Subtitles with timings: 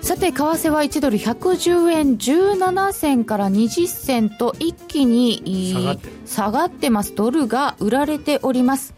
[0.00, 5.42] さて為替は1ドル110円17銭から20銭と一気に
[5.74, 7.14] 下がって下がってます。
[7.14, 8.94] ドルが売られております。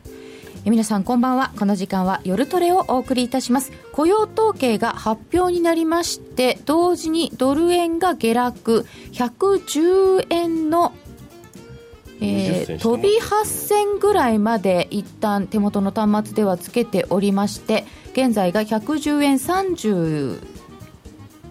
[0.65, 1.53] え皆さんこんばんは。
[1.59, 3.73] この時間は夜トレをお送りいたします。
[3.93, 8.87] 雇用統計が発表になりまして同時にドル円が下落。
[9.13, 10.93] 110円の
[12.21, 20.61] え20ー銭飛び8銭ぐらいまで一旦手元の端末ではつけておりまして現在が110円30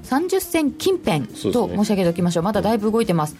[0.10, 2.44] 30銭近辺と申し上げておきましょう。
[2.44, 3.36] まだだいぶ動いてます、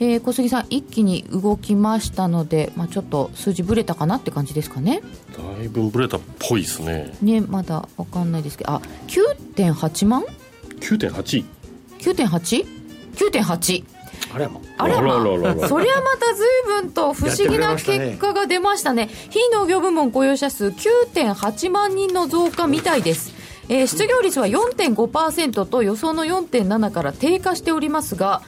[0.00, 5.00] えー小杉さん一気に動きましたので、まあ、ちょっと数字ぶれたかなって感じですかね。
[5.36, 7.16] だいぶブレたっぽいですね。
[7.22, 8.72] ねまだわかんないですけど。
[8.72, 10.24] あ9.8万
[10.80, 11.44] ？9.8
[11.98, 13.84] 9.8?9.8
[14.34, 16.46] あれもあれあららららそりゃまた随
[16.82, 19.08] 分と不思議な結果が出ましたね。
[19.30, 23.32] 非農業部門雇用者数9.8万人の増加みたいです、
[23.68, 28.42] えー失業率は4.5%と予想の4.7から低下しておりますが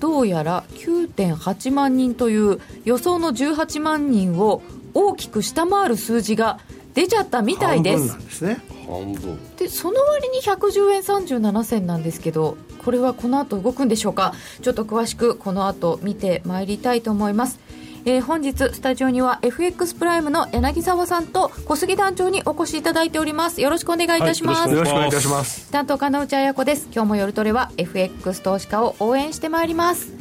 [0.00, 6.58] どうやら9.8万人という予想の18万人を大きく下回る数字が
[6.94, 8.08] 出ちゃったみたいです。
[8.08, 8.62] 半分なんですね。
[8.86, 14.34] 半分でその割に110円37銭なんですけどこれはこの後動くんでしょうか？
[14.62, 17.58] ちょっと詳しくこの後見てまいりたいと思います、
[18.04, 23.62] えー本日スタジオには FX プライムの柳沢さんと小杉団長にお越しいただいております。
[23.62, 25.70] よろしくお願いいたします、はいよろしくお願いいたします。
[25.70, 26.88] 担当課の内彩子です。
[26.92, 30.12] 今日も夜トレは FX 投資家を応援してまいります。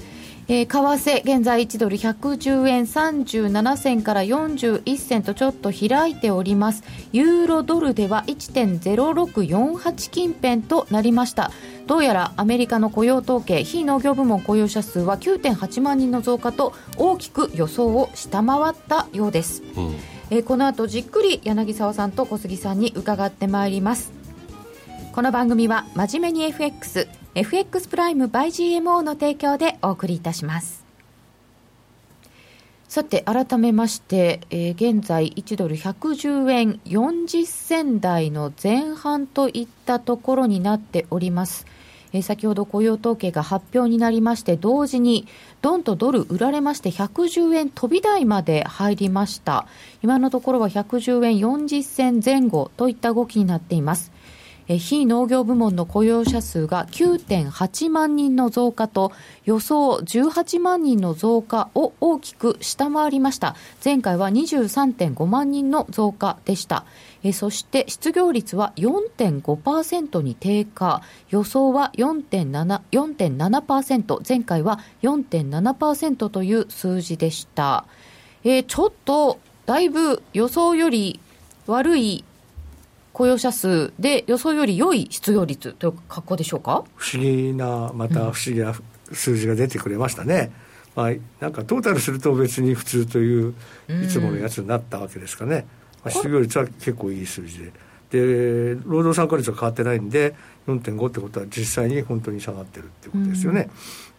[0.48, 6.84] えー為替現在1ドル110円37銭から41銭とちょっと開いております。
[7.14, 11.52] ユーロドルでは1.0648近辺となりました
[11.88, 19.96] どうやらアメリカの雇用統計非農業部門雇用者数は9.8万人の増加と大きく予想を下回ったようです、うん。
[20.30, 24.24] えーこの後じっくり柳沢さんと小杉さんに伺ってまいります。
[25.14, 30.83] この番組は真面目に FX FX プライム by GMO の提供でお送りいたします
[32.94, 41.66] さて改めまして、えー現在1ドル110円40銭台の前半といったところになっております。
[42.12, 45.28] えー先ほど雇用統計が発表になりまして同時に
[45.64, 49.66] ドンとドル売られまして110円飛び台まで入りました。
[50.04, 54.12] 今のところは110円40銭前後といった動きになっています。
[54.68, 59.12] え非農業部門の雇用者数が9.8万人の増加と
[59.46, 63.56] 予想18万人の増加を大きく下回りました。
[63.84, 66.86] 前回は23.5万人の増加でした。
[67.24, 71.02] えそして失業率は4.5%に低下。
[71.30, 77.86] 予想は4.7%前回は4.7%という数字でした、
[78.44, 81.20] えちょっとだいぶ予想より
[81.68, 82.24] 悪い
[83.14, 86.84] 雇用者数で予想より良い失業率という格好でしょうか？
[86.96, 88.74] 不思議なまた不思議な
[89.12, 90.52] 数字が出てくれましたね、
[90.96, 93.54] まあ、なんかトータルすると別に普通という
[94.04, 95.68] いつものやつになったわけですかね、
[96.04, 97.72] まあ、失業率は結構いい数字で。
[98.10, 100.36] で労働参加率は変わってないんで
[100.68, 103.70] 4.5ってことは実際に本当に下がってるっていうことですよね、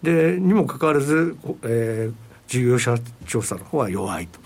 [0.03, 2.15] でにもかかわらず、えー
[2.47, 2.95] 事業者
[3.27, 4.39] 調査の方は弱いと、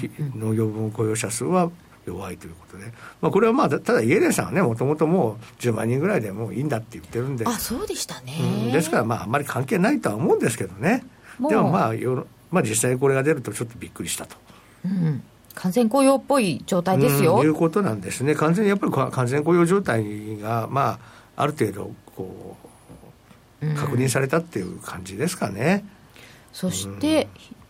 [0.00, 1.70] ひ農業分雇用者数は
[2.06, 11.04] 弱いということで、まあ、これはまあただイエレンさんはねもともともう10万人ぐらいでもういいんだって言ってるんで、あそうでしたね、うんですからまああんまり関係ないとは思うんですけどね。
[11.48, 14.36] でもまあよまあ実際にこれが出るとちょっとびっくりしたと。
[14.84, 15.22] うん、
[15.54, 20.98] 完全雇用っぽい状態ですよ、うんいうことなんですね、完全にやっぱりこ完全雇用状態が、ま
[21.36, 22.56] あ、ある程度こ
[23.62, 25.84] う確認されたっていう感じですかね。
[26.52, 27.28] そして、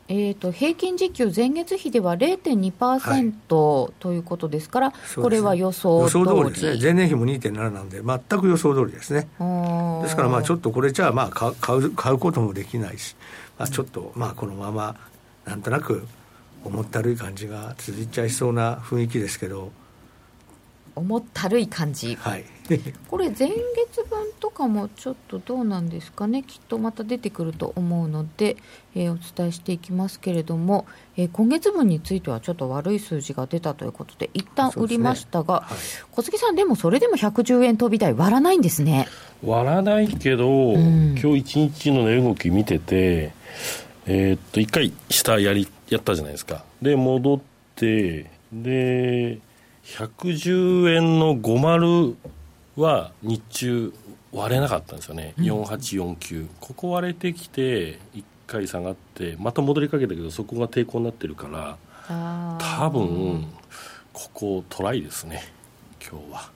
[0.09, 9.28] えー、と平均時給前月比では0.2%、ということですから、これは予想予通り想通りですね、前年比も2.7なんで、全く予想通りですね。
[10.03, 13.16] ですからまあちょっとこれじゃあまあ買う買う買うこともできないし、
[13.59, 14.97] まあ、ちょっとまあこのまま
[15.45, 16.06] なんとなく
[16.65, 19.72] 重ったるい感じが続いちゃいそうな雰囲気ですけど、
[20.97, 22.16] 重ったるい感じ。
[22.16, 22.45] はい、
[23.09, 26.43] これ前月分とかもちょっとどうなんですかね。
[26.43, 28.57] きっとまた出てくると思うので、
[28.95, 35.77] えーお伝えしていきますけれども、えー今月分についてはちょっと悪い数字が出たということで一旦売りましたが、はい。
[36.10, 39.07] 小杉さんでもそれでも110円飛び台割らないんですね。
[39.45, 41.19] 割らないけど、ん。
[41.19, 43.33] 今日一日の値動き見てて、
[44.07, 46.65] えーっと、一回下やり、やったじゃないですか。
[46.81, 47.41] で、戻っ
[47.75, 49.39] て、で、
[49.86, 52.16] 110円の50
[52.77, 53.92] は日中
[54.33, 55.33] 割れなかったんですよね。
[55.38, 56.48] 4849。
[56.60, 61.78] ここ割れてきて、一回下がって、また戻りかけたけど、そこが抵抗になってるから、
[62.59, 63.47] 多分
[64.12, 65.42] ここトライですね。
[66.03, 66.50] 今日は。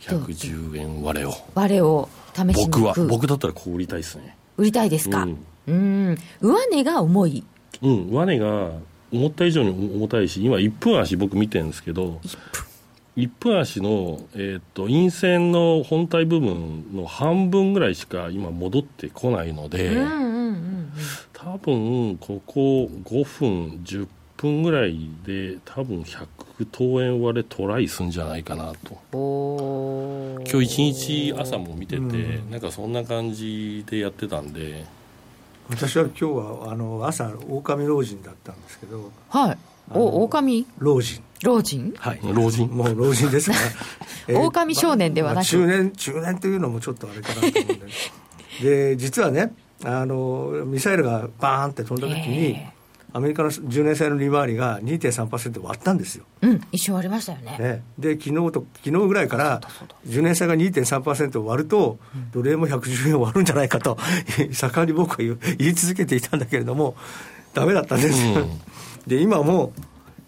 [0.00, 1.34] 110円割れを。
[1.54, 4.36] 割れを試しに僕は僕だったらこう売りたいですね。
[4.56, 5.24] 売りたいですか？
[5.24, 5.38] うん。
[5.66, 6.18] うん。
[6.40, 7.44] 上値が重い。
[7.82, 8.10] うん。
[8.10, 8.70] 上値が
[9.14, 12.64] 思った以上に重たいし今1分足僕見てるんですけど1分
[13.16, 20.74] 1分足の、えー、と陰線の本体部分の半分ぐらいしか今戻ってこないので、うんうんうんうん
[21.32, 24.08] 多分ここ5分10
[24.38, 26.26] 分ぐらいで多分100
[26.72, 30.42] 等円割れトライするんじゃないかなと。
[30.50, 34.84] 今日一日朝も見てて、うんなんかそんな感じでやってたんで
[35.68, 39.58] 私は今日はあの朝狼老人だったんですけどはい。
[39.90, 40.66] お狼？
[40.78, 41.22] 老人。
[41.42, 41.94] 老人？
[41.98, 42.20] はい。
[42.22, 42.68] 老人？
[42.68, 43.56] もう老人ですか
[44.28, 44.40] ら。
[44.40, 45.36] 狼少年ではなく。
[45.36, 47.86] まあ中年中年というのもちょっとあれかなと思うんで。
[48.62, 49.52] で実はね
[49.84, 52.73] あのミサイルがバーンって飛んだ時に、え
[53.16, 57.56] アメリカの10年債の利回りが2.3%割ったんですよ、うん一瞬ありましたよね。
[57.60, 59.60] ね、で昨日と昨日ぐらいから
[60.06, 61.98] 10年債が2.3%割ると
[62.32, 63.96] 奴隷も110円割るんじゃないかと
[64.52, 66.96] 盛んに僕は言い続けていたんだけれども
[67.52, 68.26] ダメだったんです。
[68.26, 68.50] よ、うん。
[69.06, 69.72] で今も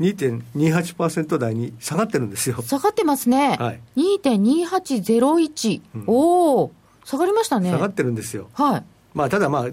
[0.00, 2.62] 2.28%台に下がってるんですよ。
[2.62, 3.80] 下がってますね、はい。
[3.96, 6.04] 2.2801、うん。
[6.06, 6.72] おお
[7.04, 7.72] 下がりましたね。
[7.72, 8.48] 下がってるんですよ。
[8.52, 8.84] はい。
[9.12, 9.68] まあただまあ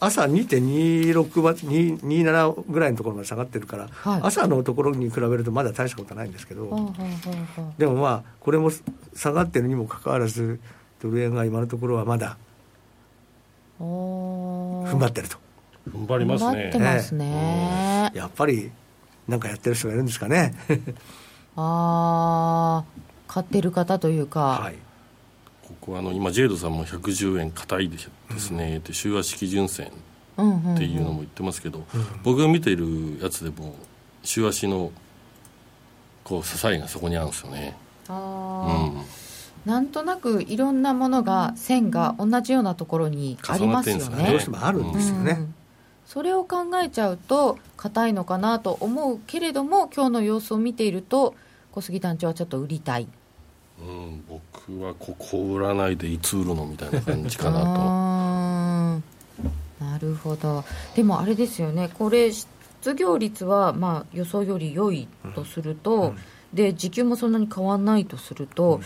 [0.00, 4.20] 朝2.26は2 27ぐらいのところまで下がってるから、はい。
[4.22, 6.92] 朝のところに比べるとまだ大したことはないんですけど、
[7.78, 8.70] でもまあこれも
[9.14, 10.60] 下がってるにもかかわらず
[11.00, 12.36] ドル円が今のところはまだ
[13.80, 15.38] 踏ん張ってると、
[15.90, 18.70] 踏ん張ります踏ん張ってねますね、やっぱり
[19.26, 20.54] なんかやってる人がいるんですかね。
[21.56, 22.84] ああ
[23.26, 24.74] 買ってる方というか、はい
[25.84, 27.98] ここはあの今ジェイドさんも110円硬いで
[28.38, 29.92] すね、で週足基準線
[30.38, 31.84] うんうんうんっていうのも言ってますけど、
[32.22, 32.86] 僕が見ている
[33.20, 33.74] やつでも
[34.22, 34.92] 週足の
[36.24, 37.76] こう支えがそこにあるんですよね、
[38.08, 39.02] うあん、ー
[39.66, 44.30] なんとなくいろんなものが線が同じようなところにありますよね。
[44.30, 45.54] どうしてもあるんですよね、うん。
[46.06, 51.34] それを考えちゃうと硬いのかなと思うけれども今日の様子を見ていると
[51.72, 53.06] 小杉団長はちょっと売りたい
[53.80, 60.64] うん、僕はここを売らないでいつ売るのみたいな感じかな あーなるほど。
[60.94, 61.90] でもあれですよね。
[61.94, 66.18] これ失業率はまあ予想より良いとすると、うん。
[66.52, 68.80] で時給もそんなに変わらないとすると、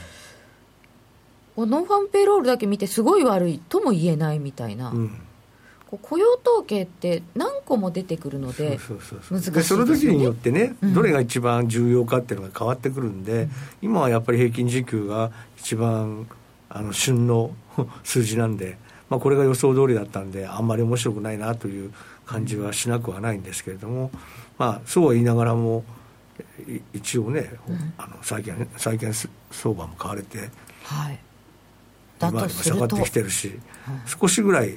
[1.55, 5.21] こうノンファンペイロールだけ見てすごい悪いとも言えないみたいな、うん
[5.97, 10.95] 雇用統計って何個も出てくるのでその時によってね、うん。
[10.95, 13.49] どれが一番重要かっていうのが変わってくるんで、
[13.81, 16.27] 今はやっぱり平均時給が一番
[16.69, 17.53] あの旬の
[18.05, 18.77] 数字なんで、
[19.09, 21.93] まあ、これが予想通りだったんであんまり面白くないなという
[22.27, 24.11] 感じはしなくはないんですけれども、
[24.59, 25.85] まあ、そうは言いながらも
[26.69, 27.51] い一応ね、
[27.97, 30.51] あの債券債券相場も買われて
[30.83, 31.19] はい。
[32.19, 33.59] だとすると下がってきてるし、
[34.07, 34.77] 少しぐらい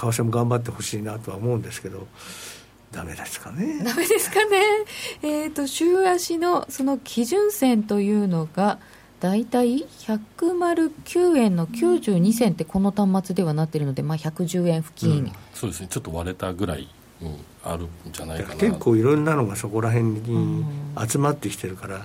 [0.00, 2.06] 為替も頑張ってほしいなとは思うんですけど
[2.92, 3.82] ダメですかね。
[3.84, 4.56] ダメですかね、
[5.22, 8.78] えー、と週足のその基準線というのが、
[9.20, 15.88] 大体109円の92銭ってこの端末ではなっているので、まあ、110円付近、そうですね。
[15.88, 16.88] ちょっと割れたぐらい
[17.20, 18.56] にあるんじゃないかな。
[18.56, 20.64] 結構いろんなのがそこら辺に
[21.06, 22.02] 集まってきてるから、うん。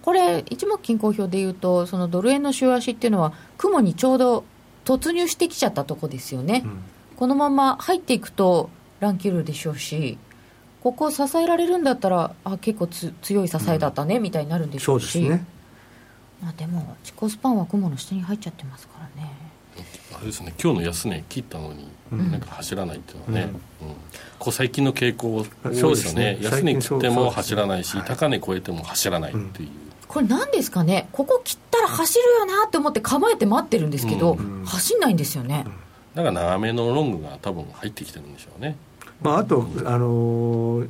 [0.00, 4.44] これ、一目均衡表でいうと、そのドル円の週足っていうのは、雲にちょうど
[4.84, 6.78] 突入してきちゃったとこですよね、うん。
[7.16, 8.70] このまま入っていくと
[9.00, 10.18] 乱気流でしょうし、
[10.82, 15.20] ここを支えられるんだったら、あ結構つ強い支えだったね、みたいになるんでしょそううし。
[15.20, 15.46] ですね。
[16.42, 19.30] まあ、でも、チコスパンは雲の下に入っちゃってますからね。
[20.14, 23.88] あれですね今日の安値切ったのに、なんか走らないっていうのはね、うん。
[24.38, 26.34] こう最近の傾向多いですよね。
[26.34, 26.38] ね。
[26.42, 29.68] 安値切っても走らないし、最近そう高値超えても走らないっていう、
[30.12, 34.64] これ何ですかね、ここ切ったら走るよなって思って構えて待ってるんですけど、ん。
[34.66, 35.64] 走んないんですよね。
[36.14, 38.76] だから長めのロングが多分入ってきてるんでしょうね。
[39.22, 40.88] まあ、あと、あのー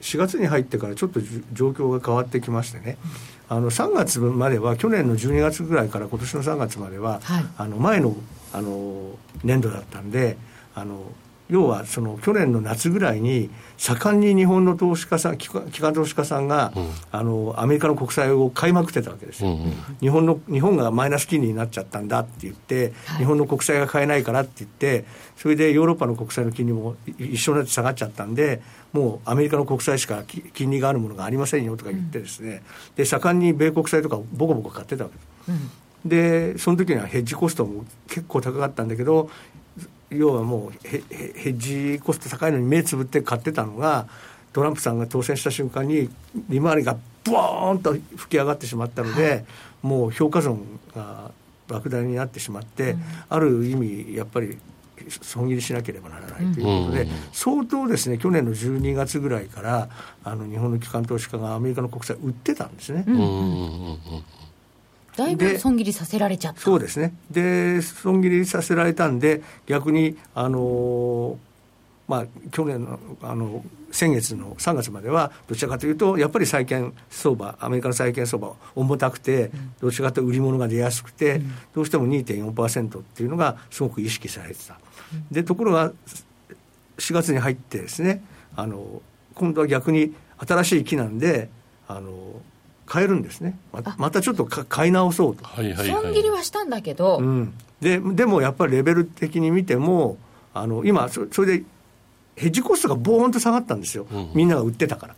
[0.00, 1.20] 4月に入ってからちょっと
[1.52, 2.96] 状況が変わってきましてね、
[3.50, 7.44] あの3月までは去年の12月ぐらいから今年の3月までは、はい。
[7.58, 8.16] あの前の、
[8.52, 9.10] あの
[9.44, 10.38] 年度だったんで
[10.74, 11.02] あの
[11.50, 16.88] 要はその去年の夏ぐらいに盛んに日本の投資家さん機関投資家さんが、うん。
[17.10, 19.72] あのアメリカの国債を買いまくってたわけですよ、うんうん。
[20.00, 23.18] 日本の日本がマイナス金利になっちゃったんだって言って、はい。
[23.18, 25.04] 日本の国債が買えないからって言って、
[25.36, 32.62] それでヨーロッパの国債の金利もい一緒になって下がっちゃったんで、もうアメリカの国債しかき金利があるものがありませんよとか言ってですね、
[32.94, 35.28] で盛んに米国債とかボコボコ買ってたわけです。
[35.48, 35.70] うん。
[36.04, 39.28] でその時にはヘッジコストも結構高かったんだけど
[40.10, 44.06] 要はもうヘヘヘッジコスト高いのに目つぶって買ってたのが
[44.52, 46.10] トランプさんが当選した瞬間に
[46.48, 49.44] 利回りがボーンと吹き上がってしまったので、はい、
[49.82, 50.64] もう評価損
[50.94, 51.30] が
[51.68, 54.58] 莫大になってしまって、うん、ある意味やっぱり
[55.22, 59.88] 損切りしなければならないということで、うん、相当ですね去年の12月ぐらいから
[60.24, 63.04] あの日本の機関投資家がアメリカの国債売ってたんですね。
[65.20, 66.60] だいぶ損切りさせられちゃった。
[66.60, 67.12] そうですね。
[67.30, 71.38] で損切りさせられたんで逆にあの
[72.08, 73.62] まあ去年のあの
[73.92, 79.50] 先月の3月まではどちらかというとやっぱり債券相場アメリカの債券相場重たくて
[79.80, 81.42] どちらかというと売り物が出やすくて、
[81.74, 84.78] どうしても2.4%っていうのがすごく意識されてた。
[85.30, 85.92] でところが
[86.98, 88.22] 4月に入ってですね
[88.56, 89.02] あの
[89.34, 91.48] 今度は逆に新しい木なんで
[91.88, 92.12] あの
[92.92, 93.58] 変えるんですね。
[93.72, 100.18] ままたちょっと買い直そうと、はいはいはい、損切りはしたんだけど、うん、ででもやっぱりレベル的に見ても
[100.52, 101.64] あの今そそれで
[102.36, 105.14] ヘッジコストがボーンと下がったんですよ、うん、みんなが売ってたから。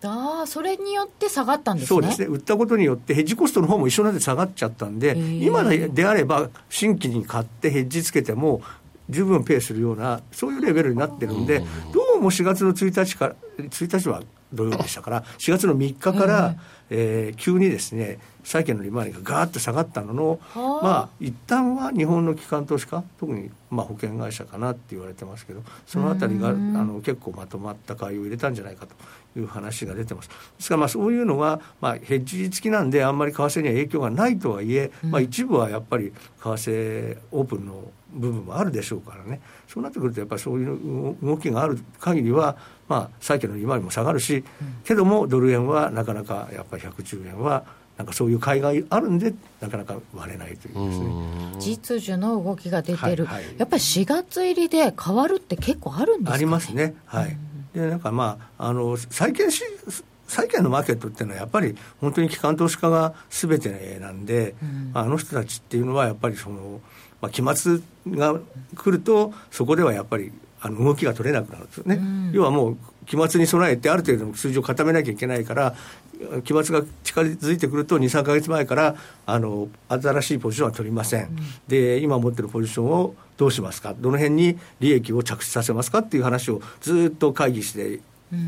[0.00, 1.88] あそれによって下がったんですね。
[1.88, 8.62] そうですね、売ったことによって、ヘッジコストの方も一緒なんで下がっちゃったんで、今であれば、新規に買ってヘッジつけても、
[9.10, 16.56] 十分ペイするような、そういうレベルになってるんで、どうも4月の1日から、1日は土曜日でしたから、4月の3日から、
[16.90, 30.28] えー、急にですね、債券の利回りがガーッと下がったのの、まあ一旦は日本の機関投資家、特にまあ保険会社かなって言われてますけど、そのあたりがあの結構まとまった買いを入れたんじゃないかという話が出てます。
[30.28, 42.56] ですからまあそういうのは、まあ、ヘッジ付きなんで、あんまり為替には影響がないとはいえ、まあ、一部はやっぱり為替オープンの部分もあるでしょうからね、そうなってくると、やっぱりそういう動きがある限りは、
[42.88, 44.44] まあ、債券の利回りも下がるし、
[44.84, 47.64] けどもドル円はなかなかやっぱり110円は、
[47.96, 51.56] なんかそういう海外あるんで、なかなか割れないというですね。
[51.58, 57.36] 実需の動きが出てる、はいはい、やっぱり4月入りで変わるって結構あるんですか、ね、ありますね、はい。
[57.74, 59.62] でなんかまああの債券し
[60.28, 66.80] 債券のマーケットっていうのはやっぱり本当に機関投資家がすべてなんで、うん、あの人たちっていうのはやっぱりその、
[67.20, 68.38] まあ、期末が
[68.76, 75.74] 来るとそこではやっぱりあの動きが取れなくなるんですよね、うん、要はもう期末に備えてある程度の数字を固めなきゃいけないから
[76.42, 81.36] 期末が近づいてくると23か月前からあの新しいポジションは取りません、うん、
[81.68, 83.94] で今持ってるポジションをどうしますか？
[83.96, 86.00] どの辺に利益を着地させますか？
[86.00, 88.00] っていう話をずっと会議して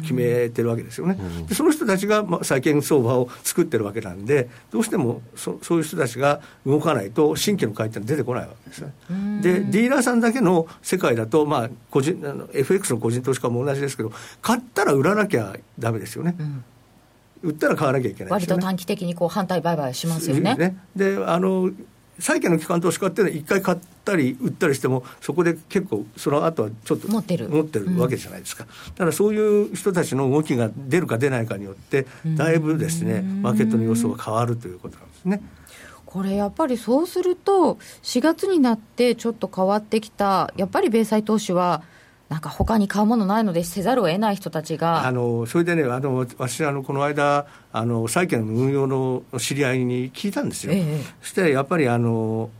[0.02, 1.16] 決めてるわけですよね、
[1.48, 8.92] でその人たちが、まあ、債券相場を作ってるわけなんで、どうしてもそそういう人たちが動かないと、新規の買いって出てこないわけですね。
[9.40, 16.36] で、ディーラーさんだけの世界だと、まあ、個人あの FX の個人投資家も同じですけど、買ったら売らなきゃだめですよね。
[16.38, 16.64] うん
[17.42, 20.54] 売ったら買わなきゃいけない、ね、割と短期的にこう反対売買しますよね。
[20.56, 21.70] ねであの
[22.20, 27.48] 債券の機関投資家っていうのは、一回買ったり売ったりしても、そこで結構、その後はちょっと持ってる。
[27.48, 35.42] 持ってるわけじゃないですか、だからそういう人たちの動きが出るか出ないかによって、だいぶですね、マーケットの予想が変わるということなんですね。
[36.06, 41.82] これやっぱりそうすると、4月になってちょっと変わってきた、やっぱり米債投資は、
[42.30, 45.04] なんか他に買うものないのでせざるを得ない人たちが。
[45.04, 52.50] あのそれでねあの私あのこの間あの債券の運用の知り合いに聞いたんですよ、ええ、そしてやっぱりあの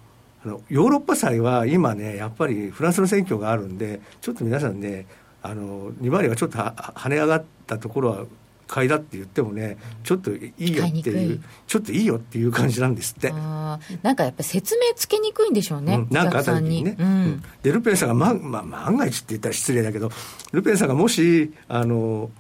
[0.44, 5.06] あのヨーロッパ債は今ねやっぱりフランスの選挙があるんでちょっと皆さんね
[5.40, 8.24] あの利回りがちょっと跳ね上がったところは
[8.70, 13.32] 買いだって言ってもね、ちょっといいよっていう、ちょっといいよっていう感じなんですって。
[13.32, 13.78] な
[14.12, 16.96] んかやっぱり説明つけにくいんでしょうね、うん、なんかあった時にね。
[16.98, 20.10] うん、で、ルペンさんが、ままあ、万が一って言ったら失礼だけど、
[20.52, 22.30] ルペンさんがもし、あの、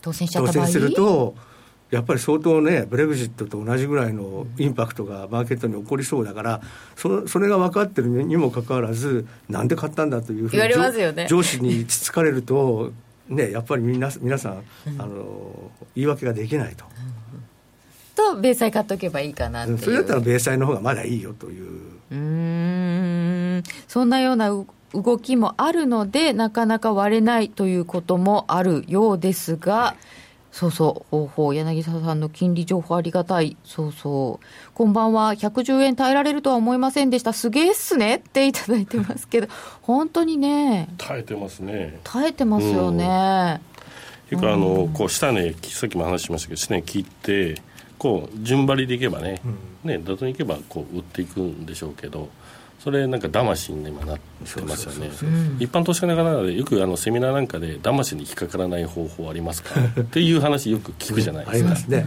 [0.00, 0.66] 当選しちゃった場合？
[0.66, 1.34] 当選すると、
[1.90, 6.62] やっぱり相当ね、ブレグジットと同じぐらいのインパクトがマーケットに起こりそうだから、
[6.96, 12.92] そそれが分かってるにもかかわらず、なんで買ったんだというふうに、ね、上司につつかれると、
[13.28, 14.64] ね、やっぱりみんな皆さん、
[14.98, 16.84] あの言い訳ができないと。
[18.14, 21.80] と米債買っとけばいいかなそれだったら米債の方がまだいいよという。
[22.10, 23.62] うん。
[23.88, 24.50] そんなような
[24.92, 30.21] 動きもあるのでなかなか割れないということもあるようですが、はい
[30.52, 33.56] そうそう、ほうほう、柳沢さんの金利情報ありがたい。
[33.64, 34.46] そうそう。
[34.74, 37.32] こんばんは、110円耐えられるとは思いませんでした。
[37.32, 39.48] すげえっすねっていただいてますけど、
[39.80, 40.90] 本当にね。
[40.98, 41.98] 耐えてますね。
[42.04, 43.62] 耐えてますよね。
[44.30, 47.54] うん、いうか、あの、こう、下値、さっきも話しましたけど、下値切って、
[47.96, 49.40] こう、順張りでいけばね、
[49.84, 52.28] うん、ね、だといけば、こう、売っていくんでしょうけど、
[52.82, 55.10] それなんか騙しに今なってますよね。
[55.60, 59.70] 一般投資家の方でよくあのセミナーなんかで騙しに引っかからない方法ありますか
[60.00, 62.06] っていう話よく聞くじゃないですか、ね。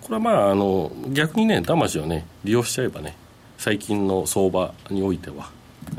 [0.00, 3.16] これはまああの逆にね騙しをね利用しちゃえばね
[3.58, 5.50] 最近の相場においては。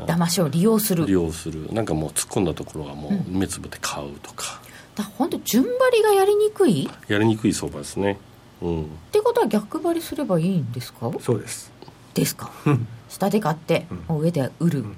[0.06, 1.06] 騙しを利用する。
[1.06, 1.70] 利用する。
[1.72, 4.60] なんかもう突っ込んだところはもう目つぶって買うとか、
[4.94, 6.88] だ本当順張りがやりにくい？
[7.08, 8.18] やりにくい相場ですね、
[8.62, 11.12] うん、ってことは逆張りすればいいんですか？
[11.20, 11.70] そうです。
[12.14, 12.50] ですか？
[13.14, 14.96] 下で買って、うん、上で売る、うん、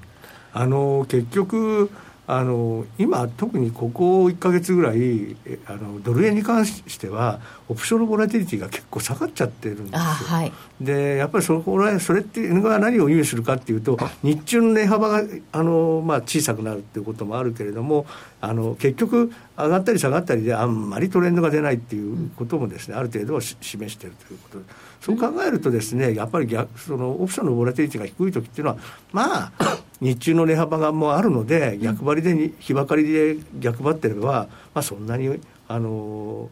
[0.53, 1.89] あの結局
[2.29, 9.99] あの今、特にここ1か月ぐらいあの、ドル円に関しては、オプションのボラティリティが結構下がっちゃってるんですよ。
[9.99, 18.05] はい、でやっぱりそこそれっていうのが何を意味するかっていうと、日中の値幅があの、まあ、小さくなるっていうこともあるけれども、
[18.41, 24.65] あの結局、上がったり下がったりで、あんまりトレンドが出ないっていうこともですね、ある程度は示しているということで。
[25.01, 28.77] そう考えるとですねやっぱり逆そのオプションのボラティリティが低い時っていうのは
[29.11, 29.51] まあ
[30.01, 36.49] 日中の値幅がもうあるので逆張りで日ばかりで逆張ってれば、まあ、そんなにあの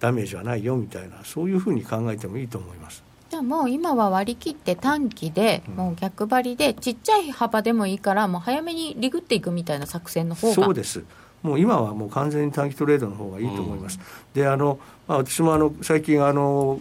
[0.00, 3.02] ダメージはないよみたいなそういうふうに考えてもいいと思います。
[3.30, 10.54] じゃあもう今は割り切って短期で、もう逆張りで、ちっちゃい幅でもいいから、もう早めにリグっていくみたいな作戦の方が。
[10.54, 11.04] そうです、
[11.44, 14.00] もう今はもう完全に短期トレードの方がいいと思います。
[14.34, 16.80] うん、であのまあ、私もあの最近あの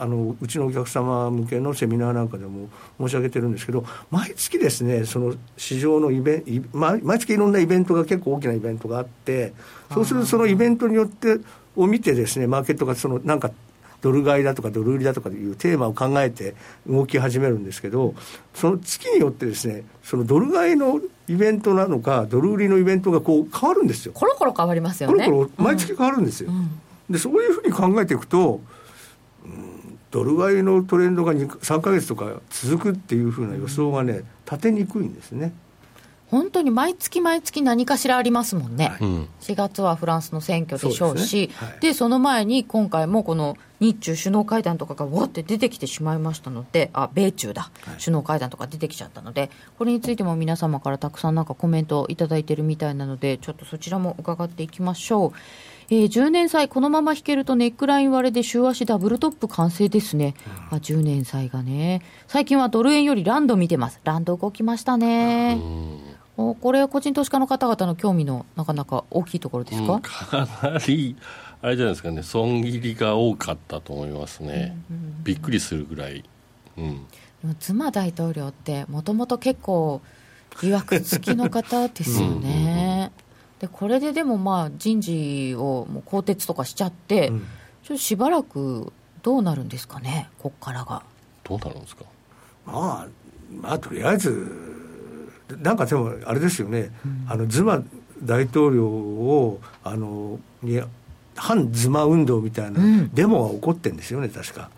[0.00, 9.52] あのうちのお客様向けのセミナーなんかでも申し上げてるんですけど毎月ですねその市場のイベント毎月いろんなイベントが結構大きなイベントがあって
[9.92, 11.38] そうするとそのイベントによって
[11.76, 13.50] を見てですねマーケットがそのなんか
[14.00, 16.54] ドル買いだとかドル売りだとかいうテーマを考えて
[16.86, 18.14] 動き始めるんですけど
[18.54, 24.12] その月によってですねそのドル買いのイベントなのかドル売りのイベントがこう変わるんですよ。
[24.14, 25.26] コロコロ変わりますよね。
[25.26, 26.56] コロコロ毎月変わるんですよ、うん。
[26.56, 26.70] うん、
[27.10, 28.60] でそういうふうに考えていくと
[30.10, 35.52] ドル買いのトレンドが3か月とか続くっていうふうな予想がね、立てにくいんですね。
[36.30, 38.98] 本当に毎月毎月何かしらありますもんね、はい、
[39.52, 41.54] 4月はフランスの選挙でしょうし、で、ね。
[41.80, 55.32] はい、その前に今回もこの日中首脳会談とかがわって出てきてしまいましたので、あ米中だ、はい、首脳会談とか出てきちゃったので、これについても皆様からたくさんなんかコメントをいただいてるみたいなので、ちょっとそちらも伺っていきましょう。
[55.92, 60.34] えー、10年債、このまま引けるとネックライン割れで週足ダブルトップ完成ですね、
[60.70, 65.58] うん、あ10年債がね、最近はドル円よりランド見てます、ランド動きましたね。
[66.36, 71.16] おこれ、個人投資家の方々の興味のなかなか大きいところですか、うん、かなり、
[71.60, 76.22] あれじゃないですかね、損切りが多かったと思いますね、うんうんうん、びっくりするぐらい。
[76.78, 77.06] うん、
[77.58, 80.00] 妻大統領って、もともと結構、
[80.62, 83.10] 疑惑付きの方ですよね。
[83.18, 83.29] うんうん
[83.60, 87.40] でこれででもまあ人事をもう更迭とかしちゃって、うん、
[87.82, 88.92] ちょっとしばらく
[89.22, 91.02] どうなるんですかね、ここからが。
[91.44, 92.04] どうなるんですか、
[92.64, 93.06] まあ、
[93.60, 94.50] まあ、とりあえず、
[95.58, 97.82] なんかでもあれですよね、うん、あのズマ
[98.22, 100.80] 大統領をあのに
[101.34, 102.80] 反ズマ運動みたいな
[103.12, 104.70] デモが起こってるんですよね、確か、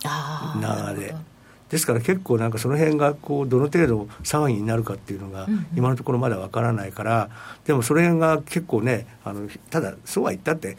[0.60, 1.14] 長で。
[1.72, 7.30] ですから結構なんかその辺がこうどの程度騒ぎになるかっていうのが今のところまだわからないから、
[7.64, 10.76] でもその辺が結構ねあのただそうは言ったって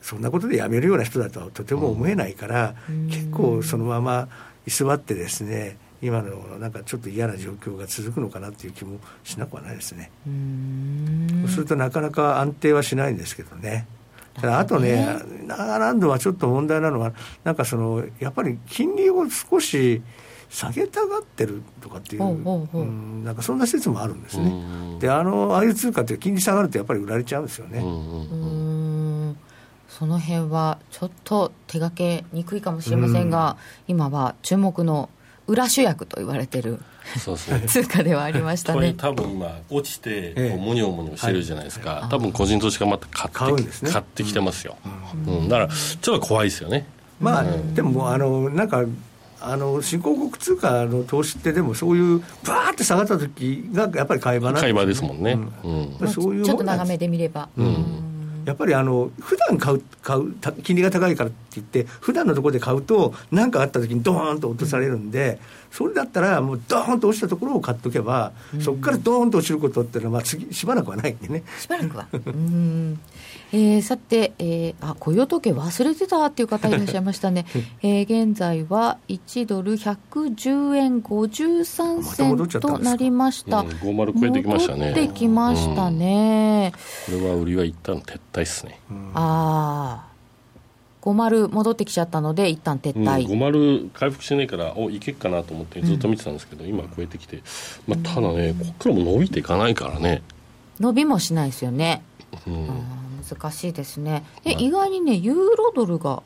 [0.00, 2.74] そんなことでやめるような人だとはとても思えないから、
[3.10, 4.28] 結構そのまま
[4.66, 10.10] 居座ってですね今のなんかちょっと嫌な状況が続くのかなっていう気もしなくはないですね。
[11.42, 13.86] そうするとなかなか安定はしないんですけどね。
[14.42, 17.12] あとね、長ランドはちょっと問題なのは、
[17.44, 20.02] なんかそのやっぱり金利を少し
[20.50, 24.52] 下げたがってるとかっていう、うん、なんかそんな説もあるんですね。
[25.00, 27.80] で、あのああいう通貨って金利下がるとやっぱり売られちゃうんですよね。
[29.88, 33.56] その辺はちょっと手がけにくいかもしれませんが、
[33.88, 35.10] 今は注目の
[35.48, 36.78] 裏主役と言われてる
[37.18, 37.60] そうそう。
[37.60, 38.94] 通貨ではありましたね。
[38.96, 44.76] 多分今落ちてこうモニョモニョしてるじゃないですか、はい、多分個人投資家また買って、ね、買ってきてますよ、
[45.26, 46.86] うん、うん、だからちょっと怖いですよね。
[47.20, 48.84] まあ、うん、でもあのなんか
[49.40, 58.08] あの新興国通貨の投資ってでもそういうバーって下がった時がやっぱり買い場なんで場ですもんね、うん、そういうちょっと長めで見れば、うん。
[58.44, 60.32] やっぱりあの普段買う買う
[60.62, 65.38] 金利が高いからって言って普段のところで買うと何かあった時にドーンと落とされるんで、
[65.70, 71.42] それだったらもうドーンと落ちたところを買っとけば、そこからドーンと落ちることっていうのはまあ次しばらくはないんでね。
[71.58, 72.06] しばらくは。
[72.12, 72.98] うん。
[73.50, 77.46] えー、さて、えー、あ雇用統計忘れてたっていう方いらっしゃいましたね、
[77.82, 84.90] えー、現在は1ドル110円53銭となりました、うん、50超えてきましたね。
[84.90, 86.72] 戻ってきましたね、
[87.08, 90.08] うん、これは売りは一旦撤退っすね、うん、ああ
[91.14, 97.42] 50戻ってきちゃったので一旦撤退、うん、50回復しないからおいけっかなと思ってずっと見てたんですけど、うん、今超えてきて、
[97.86, 100.22] まあ、ただねこっからも伸びていかないからね。
[100.80, 102.02] 伸びもしないですよね、
[102.46, 102.68] うん。
[103.28, 104.24] 難しいですね。
[104.44, 106.22] で、意外にねユーロドルが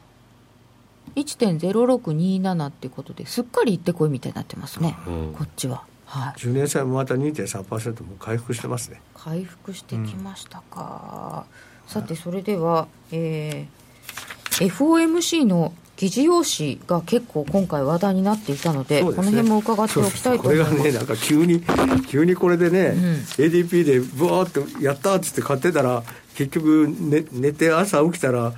[1.17, 5.85] 1.0627っていうことですっかりいってこいみたいになってますね、うん、こっちは。
[6.07, 9.01] はい、10年債もまた2.3%も回復してますね。
[9.15, 11.47] 回復してきましたか、
[11.87, 13.82] うん、さてそれでは、えー、
[14.61, 20.71] FOMC の議事要旨が結構今回話題になっていたので、ね、この辺も伺っておきたいと思います。
[20.73, 21.63] これがねなんか急に
[22.09, 26.03] 急にこれでね、うん、ADP でブワーっとやったっつって買ってたら
[26.35, 28.53] 結局、ね、寝て朝起きたら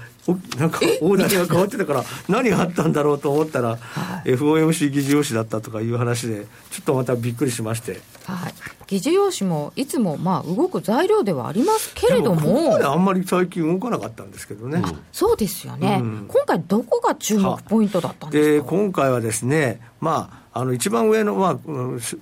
[0.59, 8.54] なんか大台が変わってたから 何があったんだろうと思ったら、はい、FOMC 議事要旨だったとかいう話でちょっとまたびっくりしまして、はい、
[8.86, 18.70] 議事要旨もいつもまあ動く材料ではありますけれどもここまであんまり最近動かなかったんですけどね、そうですよね、うん、今回どこが注目ポイントだったんですか？
[18.70, 21.58] で今回はですねまああの一番上の、まあ、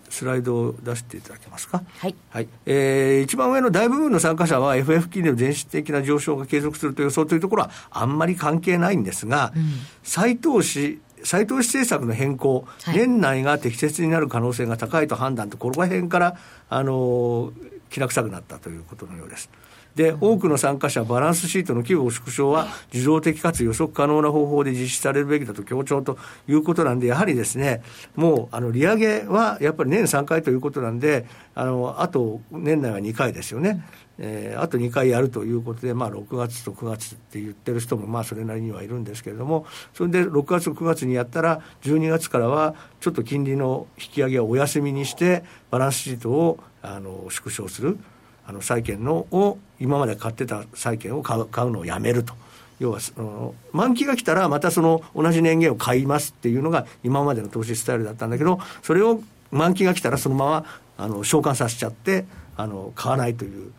[0.09, 1.83] スライドを出していただけますか？
[1.98, 2.14] はい。
[2.31, 2.48] はい。
[2.64, 9.72] えー、一番上の大部分の参加者は FF 金利の全質的な上昇が継続すると予想というところはあんまり関係ないんですが、うん、
[10.03, 16.37] 再投資、再投資政策の変更、はい、年内が適切になる可能性が高いと判断と、この辺から、
[16.69, 17.53] あの、
[17.91, 19.51] きな臭くなったということのようです。
[19.95, 27.83] で、多くの参加者、バランスシートの規模縮小は、受動的かつ予測可能な方法で実施されるべきだと強調ということなんで、やはりですね、
[28.17, 33.85] もう、あの、利上げはやっぱり年3回ということなんで、あの、あと、年内は2回ですよね。
[34.18, 47.98] えー、あと2回やるということで、まあ、6月と9月って言ってる人も、まあ、それなりにはいるんですけれども、それで6月と9月にやったら、12月からは、ちょっと金利の引き上げをお休みにして、バランスシートをあの縮小する。
[48.44, 52.35] あの債券のを今まで買ってた債券を買う買うのをやめると。
[52.81, 59.22] 要はその満期が来たらまたその同じ年限を買いますっていうのが今までの投資スタイルだったんだけどそれを
[59.53, 60.64] 満期が来たらそのまま
[60.98, 62.25] あの償還させちゃって
[62.57, 63.72] あの買わないという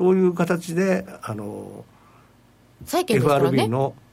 [0.00, 1.84] そういう形であの
[2.86, 3.68] 債券ですからね。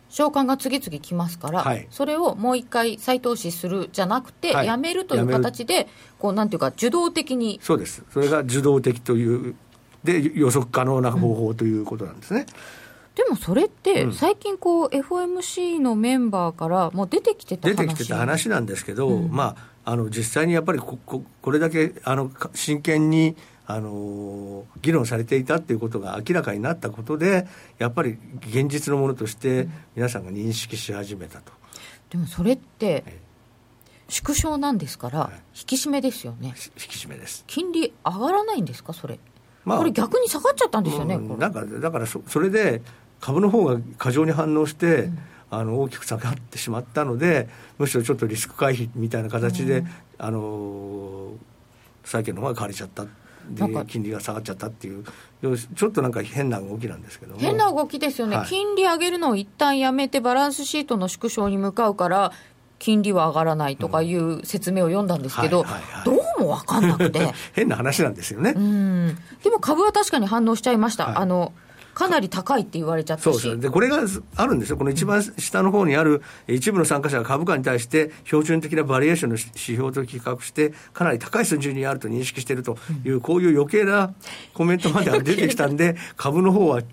[0.09, 7.59] 償還が次々来ますから、はい、それをもう一回再投資するじゃなくて、はい、やめるという形で、こうなんていうか、受動的に。
[7.61, 9.55] そうです、それが受動的という
[10.05, 12.45] で予測可能な方法ということなんですね。
[13.15, 17.75] でもそれって、最近こう、FOMC のメンバーからもう出てきてた話。
[17.75, 28.17] 出てきてた話なんですけど、うん、まあ、あの実際にやっぱりこここれだけあの真剣にあの議論されていたっていうことが明らかになったことで、やっぱり
[28.49, 31.51] 現実のものとして皆さんが認識し始めたと。
[32.09, 33.03] でもそれって、
[34.07, 36.49] 縮小なんですから、引き締めですよね。
[36.49, 37.43] 引き締めです。
[37.45, 39.19] 金利上がらないんですか、それ。
[39.67, 42.81] まあ、これ逆に下がっちゃったんですよね、うん、なんかだからそそれで
[43.19, 45.19] 株の方が過剰に反応して、うん、
[45.51, 49.87] あの大きく下がってしまったのでむしろちょっとリスク回避みたいな形で、うん、
[50.19, 51.31] あの
[52.05, 53.09] 債券の方が買われちゃったで
[53.87, 55.03] 金利が下がっちゃったっていう
[55.75, 57.39] ちょっとなんか変な動きなんですけども。
[57.39, 62.31] 変な動きですよね、はい、金利上げるのを一旦やめてバランスシートの縮小に向かうから
[62.79, 65.65] 金利は上がらないとかいう説明を読んだんですけど、
[66.05, 67.33] どうも分かんなくて。
[67.53, 68.53] 変な話なんですよね。
[68.55, 69.17] うん。
[69.43, 71.53] でも株は確かに反応しちゃいました、はい、あの
[71.97, 73.97] かなり高いって言われちゃったそうですでこれが
[74.35, 84.13] あるんですよ、この一番下の方にある一部の参加者が株価に対して標準的なバリエーションの指標と比較して、かなり高い水準にあると認識しているという、こういう余計な
[84.53, 86.83] コメントまで出てきたんで、 株の方は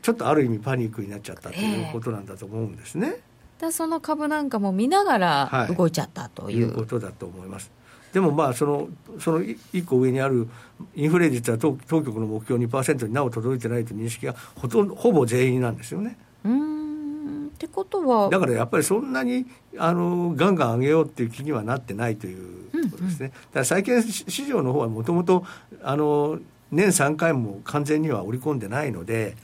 [0.00, 3.16] ちょっとある意味パニックになっちゃったということなんだと思うんですね。
[3.58, 7.70] だその株なんかも見ながら動いちゃったという、はい、いうことだと思います。
[8.16, 10.48] でもまあそのその一個上にある
[10.94, 16.16] インフレ率は当当局の目標2%になお届いてないという認識がほとんどほぼ全員なんですよね。
[16.42, 19.44] うんってことはだからやっぱりそんなに
[19.76, 23.20] あのガンガン上げようっていう気にはなってないということですね。
[23.20, 25.44] うんうん、だから債券市場の方はもともと
[25.82, 26.38] あの
[26.70, 29.36] 年3回も完全には織り込んでないので。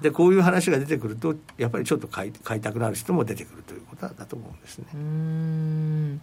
[0.00, 6.20] でこういう話が出てくるとやっぱりちょっと買い買いたくなる人も出てくるということだと思うんですねうん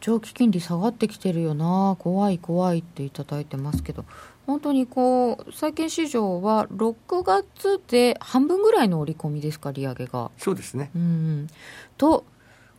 [0.00, 1.96] 長期金利下がってきてるよな。
[1.98, 4.04] 怖い怖いっていただいてますけど。
[4.46, 10.30] 本当にこう債券市場は6月で半分ぐらいの織り込みですか利上げが。
[10.38, 10.90] そうですね。
[10.94, 11.46] うん
[11.96, 12.24] と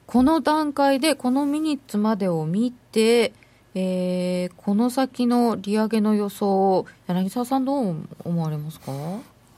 [0.06, 3.34] この段階でこのミニッツまでを見て
[3.74, 8.92] えー、この先の利上げの予想柳沢さんどう思われますか？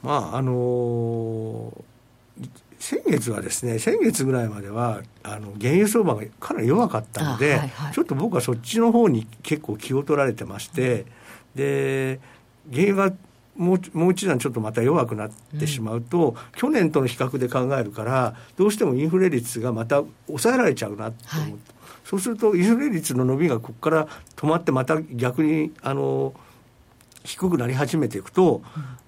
[0.02, 11.06] まああのー、先月はですね先月ぐらいまではあの原油相場がかなり弱かったので、はいはい、ちょっと僕はそっちの方に結構気を取られてまして、
[11.54, 12.20] で
[12.70, 13.16] 原油が
[13.56, 21.56] もうもう一段ちょっとまた弱くなってしまうと、うん、去年との比較で考えるからどうしてもインフレ率がまた抑えられちゃうなと思って、はい、
[22.04, 26.34] そうするとインフレ率の伸びがここから止まってまた逆にあの
[27.22, 28.62] 低くなり始めていくと、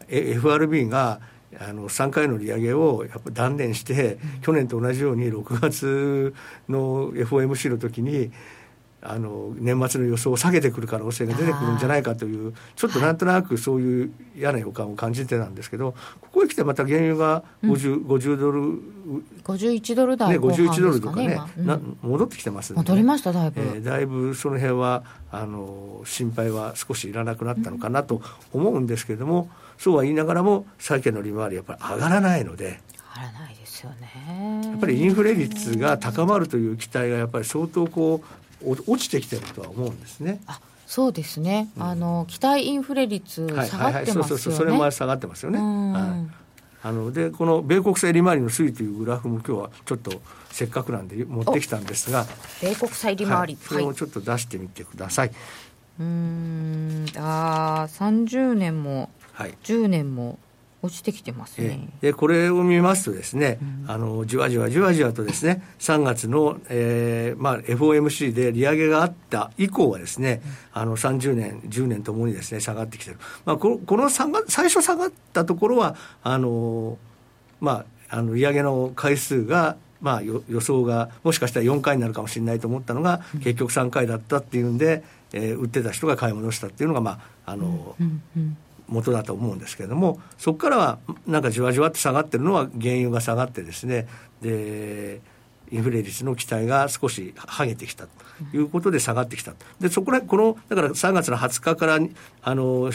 [0.09, 1.21] FRB が
[1.59, 6.35] あの3回の利上げをやっぱ断念して、去年と同じように6月
[6.69, 8.31] の FOMC の時に
[9.09, 18.81] あの年末の予想を下げてくる可能性が出てくるんじゃないかというちょっとなんとなくそういう嫌な予感を感じてたんですけどここへ来てまた原油が 50,、うん、50ドル
[19.45, 28.21] 51ドル台ね、51ドルとかね、うん、な戻ってきてますね、戻りましただいぶ、えー、だいぶその辺はあの心配は少しいらなくなったのかなと
[28.53, 32.81] 思うんですけれども、うん、そうは言いながらも債券の利回りやっぱり上がらないので
[33.17, 34.63] 上がらないですよね。
[34.65, 38.23] やっぱりインフレ率が高まるという期待がやっぱり相当こ
[38.63, 40.41] う落ちてきてるとは思うんですね。
[40.47, 45.59] あそうですね、うん、あの期待インフレ率下がってますよね、はいはいはい、そうそうそうそれも下がってますよね。
[45.59, 46.47] はい。
[46.83, 50.13] あのでこの米国債利回りの推移というグラフも今日はちょっと
[50.53, 52.27] せっかくなんで持ってきたんですが
[52.63, 55.33] 米国債利回り、はい、それをちょっと出してみてください、
[55.99, 57.07] うん。
[57.17, 60.39] あ30年も10年も
[60.83, 61.89] 落ちてきてますね。
[62.01, 70.43] でこれを見ますとですね、うん、あのじわじわじわじわとですね、3月の、えーまあ、FOMC で利上げがあった以降はですね、
[70.75, 73.19] うん、あの30年、10年ともにですね、下がってきてる。
[73.45, 76.99] まあ、このこの下が最初下がったところは、あの
[77.61, 87.13] まあ、あの利上げの回数がまあ、予想がもしかしたら4回になるかもしれないと思ったのが、結局3回だったっていうんで、えー、売ってた人が買い戻したっていうのが、ま
[87.47, 88.57] ああの、うんうん
[88.89, 94.07] 元だと思うんですけれどもそこからはなんかじわじわって下がってるのは原油が下がってですね
[94.43, 95.21] で
[95.71, 101.99] インフレ率の期待が少しはげてきたということで下がってきたでそこらこのだから3月の20日から
[102.43, 102.93] あの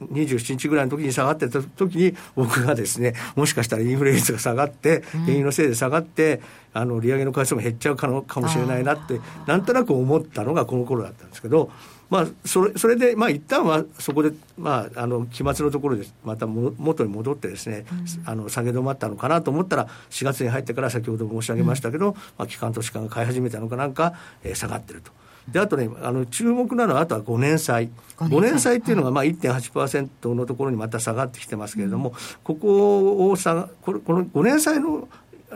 [0.00, 6.40] 27日ぐらいの時に下がってた時に僕がですねもしかしたらインフレ率が下がって原油のせいで下がって、
[6.72, 11.70] あの利上げの回数も減っちゃうかもしれないなってなんとなく思ったのがこの頃だったんですけど
[12.10, 25.12] まあ、それそれで、まあ一旦はそこで、まあ、あの期末のところでまた元に戻ってですね、うん、あの下げ止まったのかなと思ったら4月に入ってから先ほど申し上げましたけど、うん、まあ、機関投資家が買い始めたのかなんか、えー、下がってると。
[25.48, 28.78] であとね、あの注目なのは、あとは5年債、5年債。
[28.78, 35.08] っていうのがまあ1.8%のところにまた下がってきてますけれども、うん、ここを下これこの5年債の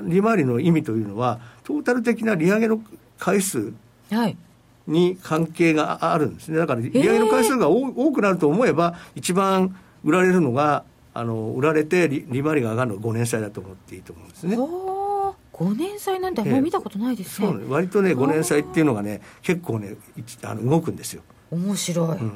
[0.03, 2.81] 利回りの意味というのは、トータル的な利上げの
[3.19, 3.73] 回数、
[4.11, 4.37] はい
[4.87, 6.59] に関係があるんですね。
[6.59, 10.85] だから利上げの回数が多くなると思えば、一番売られるのが、
[11.17, 14.57] あの売られて利利回りが上がるのが5年債だと思っていいと思うんですね。
[14.57, 19.95] 5年債なんてあんまり見たことないですね、そう割とね5年債っていうのがね結構ね
[20.43, 21.23] あの動くんですよ。
[21.53, 22.33] 面白い、うん、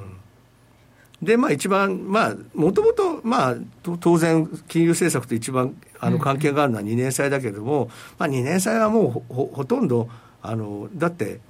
[1.21, 10.09] でまあ一番まあもともとまあ当然金融政策と一番あの関係があるのは2年債だけれども、うん、まあ2年債はもうほほとんど
[10.41, 11.41] あのだって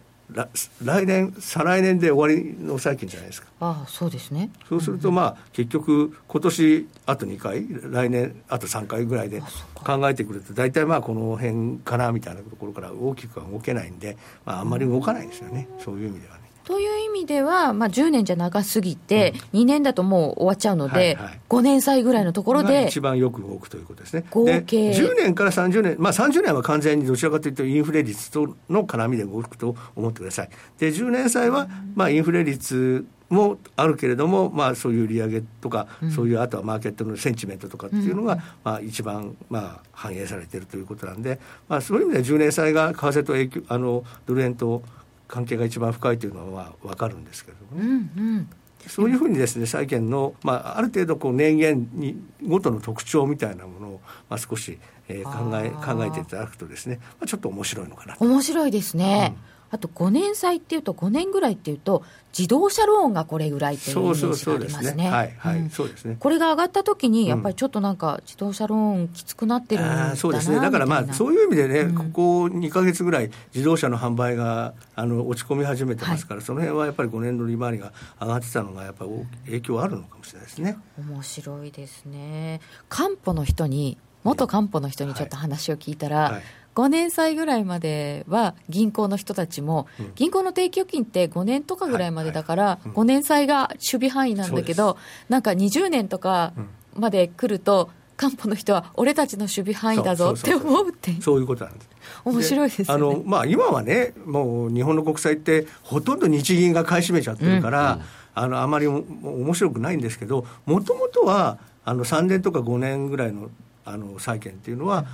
[0.85, 3.49] 来年、再来年で終わりの債券じゃないですか。
[3.61, 9.43] ああそうですねそうすると、まあ、結局、今年あと2回、来年あと3回ぐらいで
[9.75, 16.48] 考えてくると、大体まあこの辺かなみたいなところから大きくは動けないんで、まあ、あんまり動かないですよね、そういう意味ではね。
[16.69, 24.27] という意味では、まあ、10年じゃ長すぎて、うん、2年だともう終わっちゃうので、はいはい、5年歳ぐらいのところで、一番よく動くということですね。
[24.31, 24.91] 合計。
[24.91, 30.51] 10年から30年、まあ、30年は完全にどちらかというと、インフレ率との絡みで動くと思ってください。
[30.79, 44.83] で10年債は、まあ、インフレ率もあるけれども、まあ、そういう利上げとか、うん、そういうあとはマーケットのセンチメントとかっていうのが、うん、まあ、一番、まあ、反映されているということなんで、まあ、そういう意味では10年債が為替と影響あのドル円と
[45.29, 48.09] 関係が一番深いというのは分かるんですけれどもね。
[48.17, 48.49] うんうん。
[48.87, 62.03] そういうふうにですね債券の、まあ、ある程度こう年限にごとの特徴みたいなものを、まあ、少し、えー、考え考えていただくとですね、まあ、ちょっと面白いのかな面白いですね、うんあと5年債っていうと、5年ぐらいっていうと、
[62.37, 65.11] 自動車ローンがこれぐらいっていうイメージがありますね。
[65.11, 66.17] はいはい、そうですね。
[66.19, 70.61] これが上がった時に、やっぱりちょっとなんか、自動車ローンきつくなってるんだなそうですね。
[70.61, 79.11] だからまあ、そういう意味でね、ここ2か月ぐらい、自動車の販売があの落ち込み始めてますから、その辺はやっぱり5年の利回りが上がってたのが、やっぱり
[79.47, 80.79] 影響あるのかもしれないですね。
[80.99, 82.61] 面白いですね。
[82.89, 86.43] 担保の人に元担保の人にちょっと話を聞いたら、はいはい
[86.79, 94.97] 5年債ぐらいまでは銀行の人たちも、うん、銀行の定期預金って5年とかぐらいまでだから、はいはい、5年債が守備範囲なんだけど、
[95.29, 96.53] なんか20年とか
[96.95, 101.89] まで来ると、担保の人は俺たちの守備範囲だぞって思うってそういうことなんです。
[102.25, 108.03] 面白いです、ね、あのまあ、今はねもう日本の国債ってほとんど日銀が買い占めちゃってるから、うん、
[108.35, 113.51] あのあまり面白くないんですけどもともとはあの3年とか5年ぐらいの
[113.85, 115.07] あの債券っていうのは、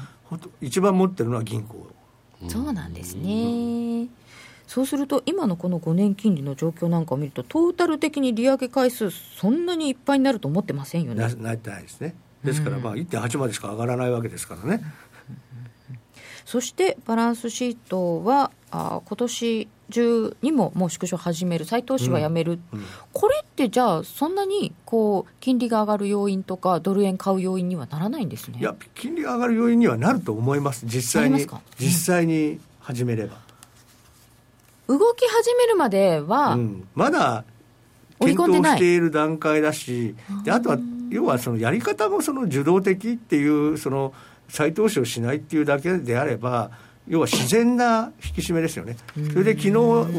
[0.60, 1.86] 一番持ってるのは銀行
[2.48, 4.08] そうなんですね、
[4.66, 11.20] そうすると、今のこの5年金利の状況なんかを見ると、トータル的に利上げ回数、そんなにいっぱいになると思ってませんよね。
[11.20, 12.14] なってないですね。
[12.42, 14.84] ですから、まあ、1.8までしか上がらないわけですからね。
[16.44, 22.78] そしてバランスシートはあ今年中にももう縮小始める、再投資はやめる、うん。
[22.78, 28.58] うん、これってじゃあ、そんなにこう金利が上がる要因とか、ドル円買う要因にはならないんですね？
[28.60, 31.46] いや、金利が上がる要因にはなると思います、実際に、
[31.78, 33.36] 実際に始めれば。
[34.88, 36.58] 動き始めるまでは、
[36.94, 37.44] まだ
[38.20, 40.78] 検討している段階だし、であとは
[41.10, 44.12] 要はそのやり方もその受動的っていう、その
[44.48, 46.70] 再投資をしないっていうだけであれば、
[47.06, 49.72] 要は自然な引き締めですよね、それで昨日ウ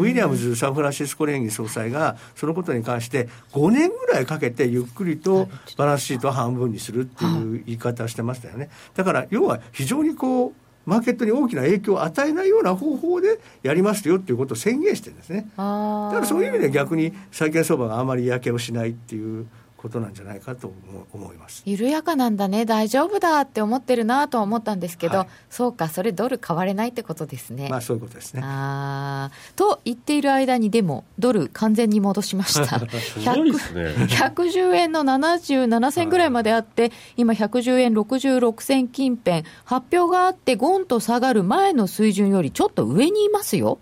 [0.03, 8.69] ィリアムズ・サンフランシスコ連議総裁が、そのことに関して、5年ぐらいかけてゆっくりとバランスシートを半分にするっていう言い方をしてましたよね。
[8.93, 10.53] だから要は非常にこう
[10.85, 15.47] マーケットに大きな影響を与えないような方法でやりますよっていうことを宣言してるんですね。
[15.57, 19.47] だからそういう意味で逆に債券相場があまり嫌気をしないっていう
[19.85, 20.73] ことなんじゃないかと
[21.13, 21.61] 思います。
[21.65, 27.69] 緩やかなんだね、大丈夫だって思ってるなとは思ったんですけど、はい、そうか、それ、ドル買われないってことですね。
[27.69, 28.41] まあ、そういうことですね。
[28.43, 43.77] あと言っている間に、でも、ドル完全に戻しました、 110円の77銭ぐらいまであって、今、110円66銭近辺、発表があって、ゴンと下がる前の水準よりちょっと上にいますよ。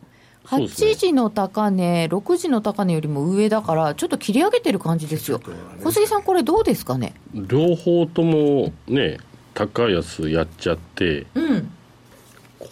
[0.57, 5.41] 8時の高値、6時の高値よりも上だから、ちょっと切り上げてる感じですよ、
[5.83, 7.13] 小杉さん、これ、どうですかね？
[7.33, 9.17] 両方ともね、
[9.53, 11.71] 高安やっちゃって、うん、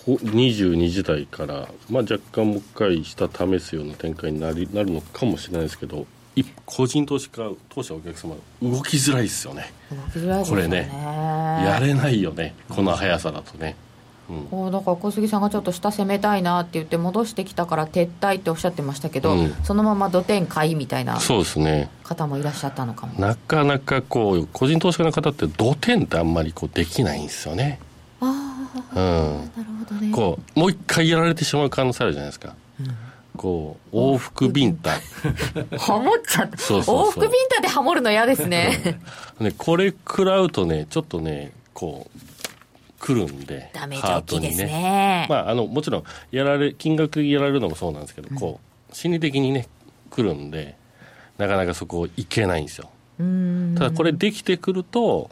[0.08, 6.08] 22時台から、まあ、若干もう一回下試すような展開になりなるのかもしれないですけど、
[6.66, 9.74] 個人投資家、投資お客様、動きづらいですよね、
[10.16, 10.44] ね。
[10.48, 13.76] これね、やれないよね、この速さだとね。
[13.90, 13.91] うん、
[14.72, 23.20] だから小杉さんがちょっと下攻めたいなって言って戻してきたから撤退っておっしゃってましたけど、うん、そのまま土天買いみたいな方もいらっしゃったのかも。
[23.20, 27.80] なかなかこう個人投資家の方って土天ってあんまりこうできないんですよね。
[28.22, 30.12] ああ、うん、なるほどね。
[30.14, 32.88] こうもう一回やられてしまう可能性あるじゃないですか、うん。
[33.36, 34.92] こう往復ビンタ。
[35.78, 36.58] ハモっちゃった。
[36.58, 39.00] そうそう往復ビンタでハモるの嫌ですね。
[39.40, 42.31] ねこれ食らうとねちょっとねこう
[43.02, 44.66] くるんで、ダメージ大きいですね。
[44.68, 48.60] ねまあ、あの、もちろん、やられ、金額やられるのもそうなんですけど、うん、こ
[48.92, 49.68] う、心理的にね、
[50.12, 50.76] くるんで、
[51.40, 52.92] なかなかそこいけないんですよ。
[53.76, 55.32] ただこれできてくると、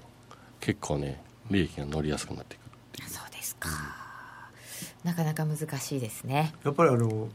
[0.59, 3.69] 結構ね、利益が乗りやすくなってくるそうですか。
[5.03, 6.53] なかなか難しいですね。
[6.63, 7.29] やっぱりあの、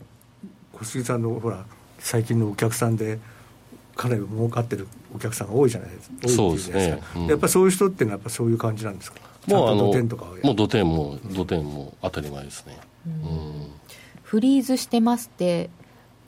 [0.73, 1.65] 小杉さんのほら、
[2.01, 3.21] 最近のお客さんで、
[3.95, 6.29] かなり儲かってるお客さんが多いじゃないですか。
[6.29, 7.01] そうですね。
[7.15, 9.34] うん、やっぱりそういう人っていうのはやっぱそういう感じなんですか？
[9.47, 9.93] もうあの
[10.43, 13.71] もう土点も土点も当たり前ですね、うん、
[14.23, 15.71] フリーズしてますって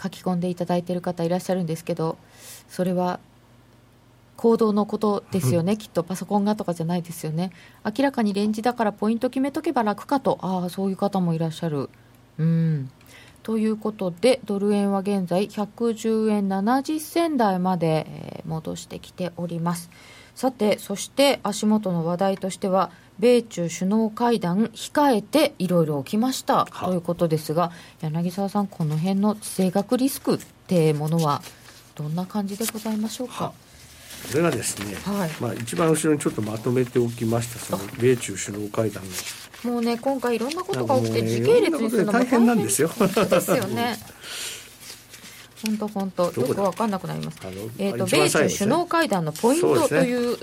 [0.02, 2.18] 書き込んでいただいている方いらっしゃるんですけど
[2.68, 3.20] それは
[4.36, 6.02] 行動のことですよね、きっと。
[6.02, 7.52] パソコンがとかじゃないですよね、
[7.84, 11.88] 明らかにレンジだからポイント決めとけば楽かと、ああ、そういう方もいらっしゃる。
[12.38, 12.90] うん。
[13.42, 19.90] ということで、ドル円は現在110円70銭台まで戻してきております。
[20.36, 27.72] さて、そして足元の話題としては、米中首脳会談控えていろいろ起きましたということですが、
[28.02, 31.42] 柳沢さん、この辺の地政学リスクってものは、
[31.94, 33.54] どんな感じでございましょうか？
[34.30, 39.04] これがですね、はい、まあ、一番後ろにちょっとまとめておきました、その米中首脳会談
[39.64, 39.72] の。
[39.72, 42.88] もうね、今回いろんなことが起きて、時系列にするのも大変なんですよ。
[42.98, 43.96] ですよね。
[45.66, 47.38] 本当本当よく分かんなくなります。
[47.78, 50.38] えっ、ー、と米中首脳会談のポイントという、ね、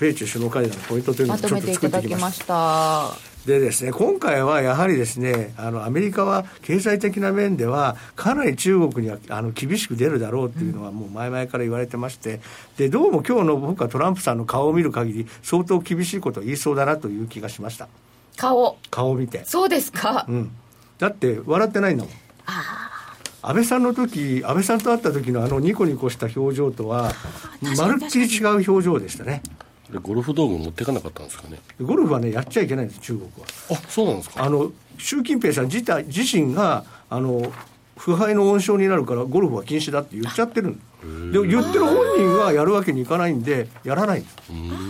[0.00, 3.12] 米中首脳会談のポイントというのをまとめていただきました。
[3.46, 12.40] でですね、今回はやはりですね、あのアメリカは経済的な面では、かなり中国にはあの厳しく出るだろうっていうのは、もう前々から言われてまして、
[12.76, 17.88] でどうも今日の僕はトランプさんの顔を見る限り、相当厳しいことを言いそうだなという気がしました。
[18.36, 19.42] 顔顔を見て。
[19.44, 20.26] そうですか。
[20.28, 20.50] うん。
[20.98, 22.12] だって、笑ってないんだもん。
[22.46, 22.97] ああ。
[23.42, 27.12] 安倍さんの時安倍さんと会った時のあのニコニコした表情とは
[27.76, 29.42] まるっきり違う表情でしたね。
[30.02, 31.60] ゴルフ道具持っていかなかったんですかね。
[31.80, 33.46] ゴルフはねやっちゃいけないんです中国は。
[33.70, 34.44] あそうなんですか。
[34.44, 37.52] あの習近平さん自体自身があの
[37.96, 40.76] 腐敗の温床になるからゴルフは禁止だって言っちゃってる
[41.32, 44.24] でも言ってる本人はやるわけにいかないんでやらない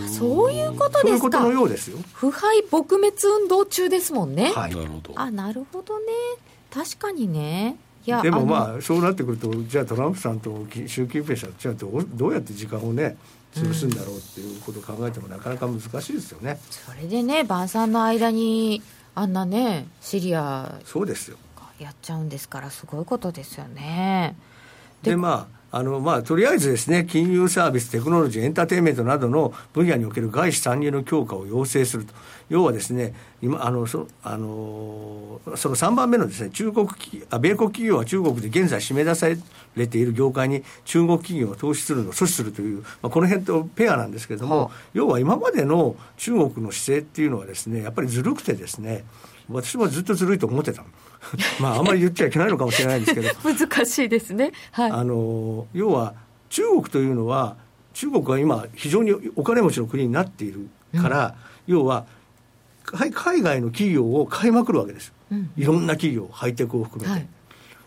[0.07, 1.01] そういうことですか。
[1.01, 1.97] そういうことのようですよ。
[2.13, 3.09] 腐敗撲滅
[3.41, 4.51] 運動中ですもんね。
[4.53, 4.75] はい。
[4.75, 5.13] なるほど。
[5.15, 6.05] あなるほどね。
[6.73, 13.17] 確かにねでもまあそうなってくるとじゃあトランプさんと習近平さんじゃあどうどうやって時間をね
[13.53, 18.81] 潰すんだろうっていうことを考えてもなかなか難しいですよね、それでね晩餐の間に
[19.15, 21.37] あんなねシリアそうですよ。
[21.79, 24.35] やっちゃうんですからすごいことですよね。
[25.01, 32.13] でまああのまあ、とりあえずですね、金融サービス、テクノロジー、エンターテインメントなどの分野における外資参入の強化を要請すると。
[32.49, 36.87] 要はですね、今あのそあのその3番目のですね中国
[37.29, 39.27] あ米国企業は中国で現在締め出さ
[39.75, 49.05] れている業界に中国企業を投資するのを阻止するという、まあ、この辺とペアなんですけれども、はあ、要は今までの中国の姿勢っていうのはですねやっぱりずるくてですね
[49.49, 50.83] 私はずっとずるいと思ってた
[51.59, 53.29] まああんまり言っちゃいけないのかもしれないんですけど。
[53.43, 56.13] 難しいですね、はい、あの要は
[56.49, 57.57] 中国というのは
[57.93, 60.69] 中国は今非常にお金持ちの国になっている
[61.01, 61.35] から、
[61.67, 62.05] うん、要は
[62.83, 67.27] 海外の企業を買いまくるわけです、うん、いろんな企業ハイテクを含めて、はい、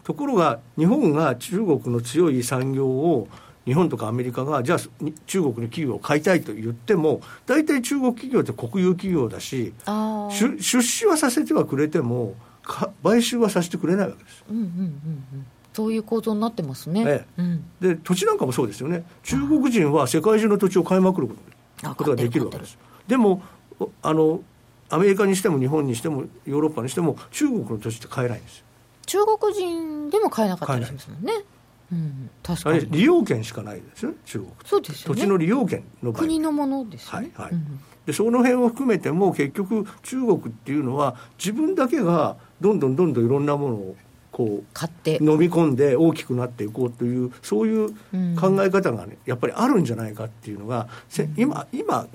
[0.05, 3.29] ところが日本が中国の強い産業を
[3.65, 4.79] 日本とかアメリカがじゃあ
[5.27, 9.73] 中国の企業を買いたいと言っても大体中国企業って国有企業だし
[10.59, 12.35] 出資はさせてはくれても
[13.03, 14.45] 買収はさせてくれないわけです。
[14.51, 14.69] うんうんうんう
[15.37, 15.47] ん。
[15.73, 17.41] そういう構造になってますね、ええ。
[17.41, 21.35] うん、で土地なんかもそうですよね、中国人は世界中の土地を買いまくるこ
[22.05, 22.77] とができるわけです。
[23.07, 23.43] でも
[24.03, 24.43] あの
[24.91, 28.65] アメリカにしても日本にしてもヨーロッパにしても中国の土地って買えないんですよ。
[29.07, 31.33] 中国人でも買えなかったりしますもんね
[31.93, 32.90] うん、確かに。
[32.90, 34.51] 利用権しかないですよね中国。
[34.64, 43.97] そうですよ、ね、土地の利用権の国のものですよね、はいはい、うん、でその辺を含めても結局中国っていうのは自分だけがどんどんどんどんいろんなものを
[44.32, 45.18] こう買って。
[45.20, 47.90] 飲み込んで大きくなっていこうというそういう
[48.36, 50.88] 考え方がね、やっぱりあるんじゃないかっていうのが、
[51.18, 52.07] うん、今今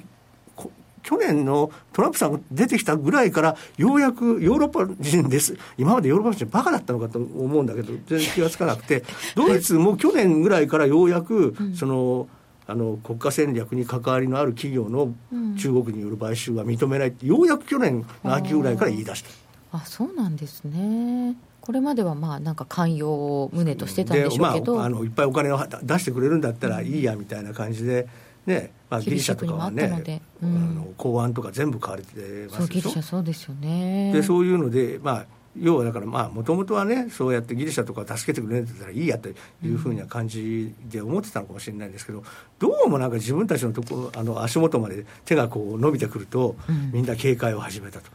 [1.08, 12.28] 去年のトランプさんが出てきたぐらいから、ようやくヨーロッパ人です、今までヨーロッパ人、バカだったのかと思うんだけど、全然気がつかなくて、 ドイツも去年ぐらいからようやく、その、
[12.68, 15.14] あの国家戦略に関わりのある企業の
[15.56, 19.30] 中国による買収は認めないって、ようやく去年の秋ぐらいから言い出した。
[19.72, 21.38] あそうなんですね。
[21.62, 28.08] これまではまあなんか寛容を旨としてたんでしょうけど、まあ、あのいっぱいお金を出してくれるんだったらいいやみたいな感じで。
[28.48, 32.80] ねまあ、ギリシャとかはね、うん、あの港湾とか全部買われてますでしょ？
[32.80, 34.14] ギリシャそうですよね。
[34.14, 35.26] でそういうので、まあ、
[35.60, 39.34] 要はだからまあもともとはねそうやってギリシャとか助けてくれるんだったらいいやとい
[39.66, 42.24] うふうな感じで思ってたのかもしれないんですけど
[42.60, 46.56] どうもなんか自分たちのとこあの足元まで手がこう伸びてくると、
[46.94, 48.10] みんな警戒を始めたと。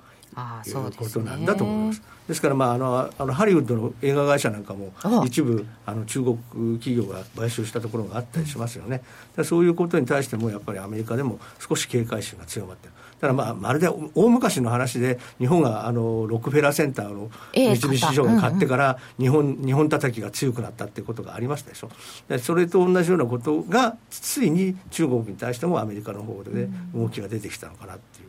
[0.67, 2.03] いうことなんだと思います。
[2.29, 4.93] ですから、まあ、あのあのハリウッドの映画会社なんかも
[5.25, 6.39] 一部あの中国
[6.79, 9.03] 企業が買収したところがあったりしますよね、
[9.45, 12.93] そういうことに対してもやっぱりアメリカでも少し警戒心が強まってる。
[13.23, 21.91] だからまあまるで大昔の話で日本があのロックフェラーセンターの三菱地所が買ってから日本日本叩きが強くなったっていうことがありましたでしょ。
[22.29, 28.29] でそれと同じようなことがついに中国に対してもアメリカの方で動きが出てきたのかなっていう、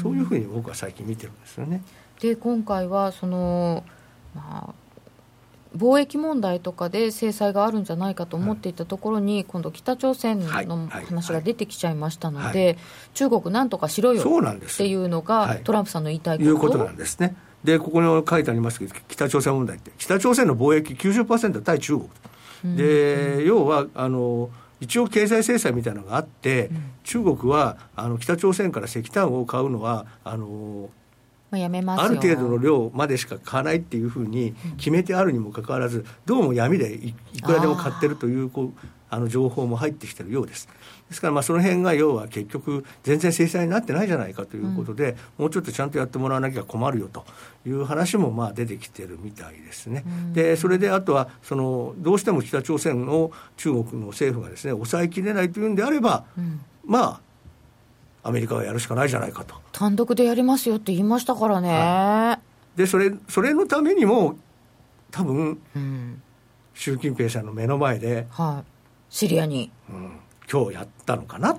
[0.00, 1.82] そういうふうに僕は最近見てるんですよね。
[2.20, 3.84] で今回はその、
[4.34, 4.74] まあ、
[5.76, 10.46] 貿易問題とかで制裁があるんじゃないかと思っていたところに、はい、今度、北朝鮮の
[10.88, 12.66] 話が出てきちゃいましたので、はい。
[12.66, 12.76] はい、
[13.14, 16.50] 中国、なんとかしろよっていうのが、トランプさんの言いたいこと？
[16.50, 17.36] いうことなんですね。
[17.62, 22.08] で、ここに書いてありますけど、北朝鮮問題って、北朝鮮の貿易90%は対中国。
[22.76, 24.50] で、うん、要はあの
[24.80, 30.88] 一応経済制裁みたいなのがあって、うん、中国はあの北朝鮮から石炭を買うのはあの
[31.50, 40.68] まあ、やめますある程度の量までしか買わないっていうふうに決めてあるにもかかわらず、どうも闇でいくらでも買ってるというこうあの情報も入ってきてるようです。
[41.08, 47.24] ですからまあその辺が要は結局全然制裁になってないじゃないかということで、うん、もうちょっとちゃんとやってもらわなきゃ困るよと
[47.66, 50.04] いう話もまあ出てきてるみたいですね。
[50.06, 57.20] うん、でそれであとはそのどうしても北朝鮮を中国の政府がですね抑えきれないというんであれば、うん、まあ
[58.22, 59.54] アメリカがやるしかないじゃないかと。
[59.72, 62.40] 単独でやりますよって言いましたからね、は
[62.76, 64.36] い、でそれそれのためにも
[65.10, 66.22] 多分、うん、
[66.74, 68.70] 習近平さんの目の前で、はい、
[69.08, 70.18] シリアに、うん、
[70.50, 71.58] 今日やったのかな？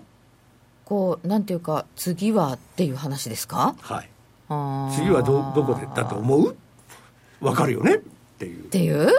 [0.86, 3.76] こうなんていうか次はっていう話ですか？
[3.82, 4.10] はい。
[4.96, 6.56] 次はどどこでだと思う？
[7.40, 8.02] 分かるよね？
[8.42, 8.66] っていう。
[8.66, 9.10] っていう？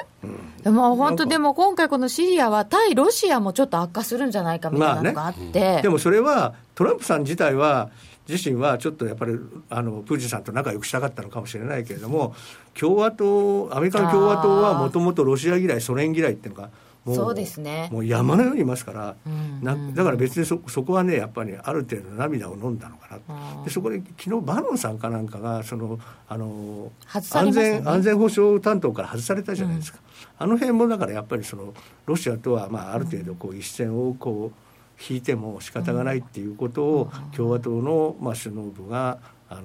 [0.64, 7.90] うん、も本当、でも今回、このシリアは対ロシアもちょっと悪化するんじゃないかみたいなのがあって、まあね、でもそれは、トランプさん自体は、
[8.28, 9.36] 自身はちょっとやっぱり
[9.68, 12.34] あのプーチンさんと仲良くしたかったのかもしれないけれども、
[12.78, 16.70] 共和党、アメリカの共和党はもともとロシア嫌い、ソ連嫌いっていうのが、
[17.04, 17.88] もうそうですね。
[17.90, 23.64] もう山のようにいますから、うんうん、だから別にそそこはねやっぱりある程度涙を飲んだのかな。
[23.64, 25.98] でそこで昨日バノンさんかなんかがその
[26.28, 29.98] あの、安全安全保障担当から外されたじゃないですか、
[30.40, 31.74] うん、あの辺もだからやっぱりその
[32.06, 39.62] ロシアとはまあある程度こう一線をこう引いても仕方がないっていうことを共和党のまあ首脳部があの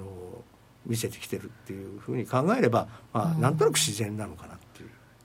[0.88, 4.57] 見せてきてるっていうふうに考えれば、まあ、なんとなく自然なのかな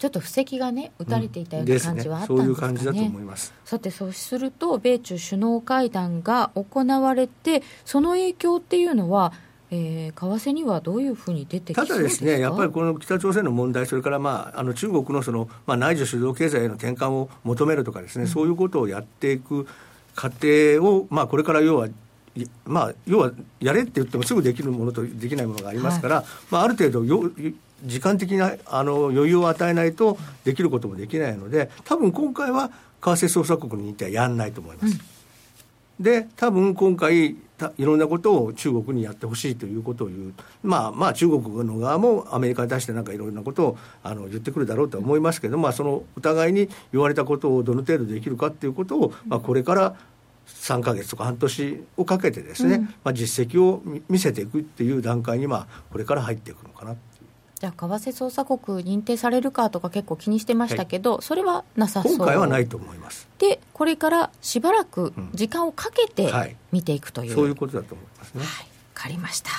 [0.02, 3.54] ちょっと布石がね打たれていたような感じはあったんですかね、うん、そういう感じだと思います。
[3.64, 9.32] さてそうすると米中首脳会談が行われてその影響っていうのは
[9.74, 19.66] えー、為替にはどういうふうに出てただですね、やっぱりこの北朝鮮の問題、それから、まあ、あの中国のその、まあ、内需主導経済への転換を求めるとかですね、うん、そういうことをやっていく
[20.14, 21.88] 過程を、まあ、これから要は、
[22.66, 27.30] まあ、要はやれって言ってもすぐできるものとできないものがありますから、はい、まあ、ある程度よ、
[27.82, 34.94] 時間的なあの余裕を与えないとできることもできないので、多分今回は為替操作国にいてはやらないと思います。
[34.94, 35.12] うん
[36.02, 37.36] で多分今回
[37.76, 49.96] いろんなことを中国にやってほしいということを言う、まあ、まあ中国の側もアメリカに対してなんかいろんなことをあの言ってくるだろうと思いますけど、まあ、そのお互いに言われたことをどの程度できるかということを、まあ、これから
[50.46, 56.96] 3か月とか半年をかけてですね、うん、まあ、実績を見せていくっていう段階に、まあ、これから入っていくのかな
[57.62, 62.16] じゃあ、為替操作国認定されるかとか結構気にしてましたけど、はい、それはなさそう。
[62.16, 63.28] 今回はないと思います。
[63.38, 68.40] で、これからしばらく時間をかけて見ていくという、そういうことだと思いますね。
[68.42, 69.50] はい、分かりました。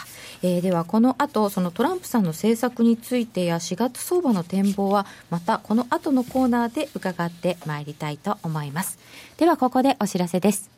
[0.41, 8.99] えー、ではこの後そのトランプさんの政策についてや4月相場の展望はまたこの後のコーナーで伺ってまいりたいと思います。
[9.38, 10.70] ではここでお知らせです。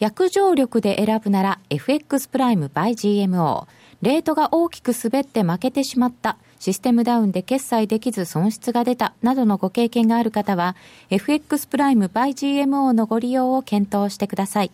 [0.00, 3.68] 約定力で選ぶなら FX プライム by GMO
[4.02, 10.76] レートが大きく滑って負けてしまったシステムダウンで決済できず損失が出たなどのご経験がある方は
[11.10, 14.70] FX プライム by GMO のご利用を検討してください。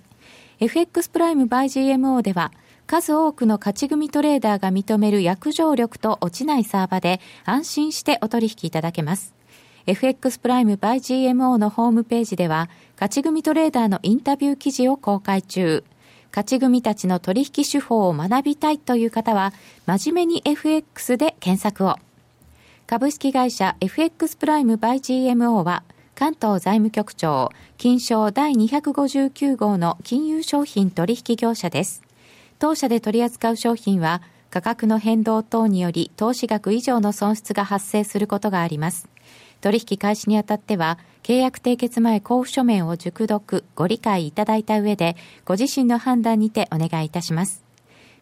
[0.61, 2.53] FX プライム by GMO では
[2.87, 9.33] 数多くの勝ち組トレーダーが認める約定力と落ちないサーバで安心してお取引いただけます。
[9.87, 15.85] FX プライム by GMO のホームページでは勝ち組トレーダーのインタビュー記事を公開中。
[16.31, 19.53] 勝ち組たちの取引手法を学びたいという方は、
[19.87, 21.97] 真面目に FX で検索を。
[22.87, 25.83] 株式会社 FX プライムバイ GMO は、
[26.15, 32.03] 関東財務局長、金賞第259号の金融商品取引業者です。
[32.59, 39.09] 当社で取り扱う商品は、価格の変動等により投資額以上の損失が発生することがあります。
[39.61, 47.65] 取引開始にあたっては、契約締結前交付書面を熟読、ご理解いただいた上で、ご自身の判断にてお願いいたします。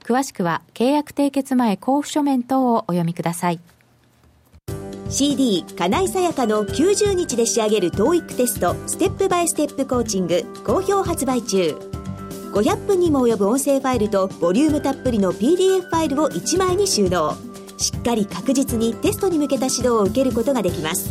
[0.04, 3.60] 詳しくは、契約締結前交付書面等をお読みください。
[5.08, 11.78] CD 金井さやかの90日で仕上げる TOEIC テストステップバイステップコーチング好評発売中
[12.52, 17.36] 500分にも及ぶ音声ファイルとボリュームたっぷりの PDF ファイルを1枚に収納
[17.78, 21.10] しっかり確実にテストに向けた指導を受けることができます。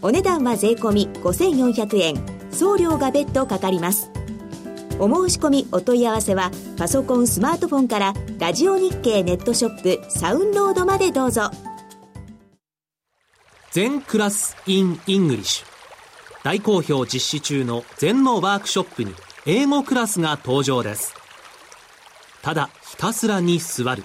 [0.00, 2.38] お値段は税込5400円。
[2.50, 4.10] 送料が別途かかります。
[4.98, 11.50] お申し込みお問い合わせはパソコンスマートフォンからラジオ日経ネットショップサウンロードまでどうぞ。
[13.70, 15.66] 禅クラス in English。
[16.42, 19.14] 大好評実施中の禅のワークショップに
[19.46, 21.14] 英語クラスが登場です。
[22.42, 24.02] ただひたすらに座る。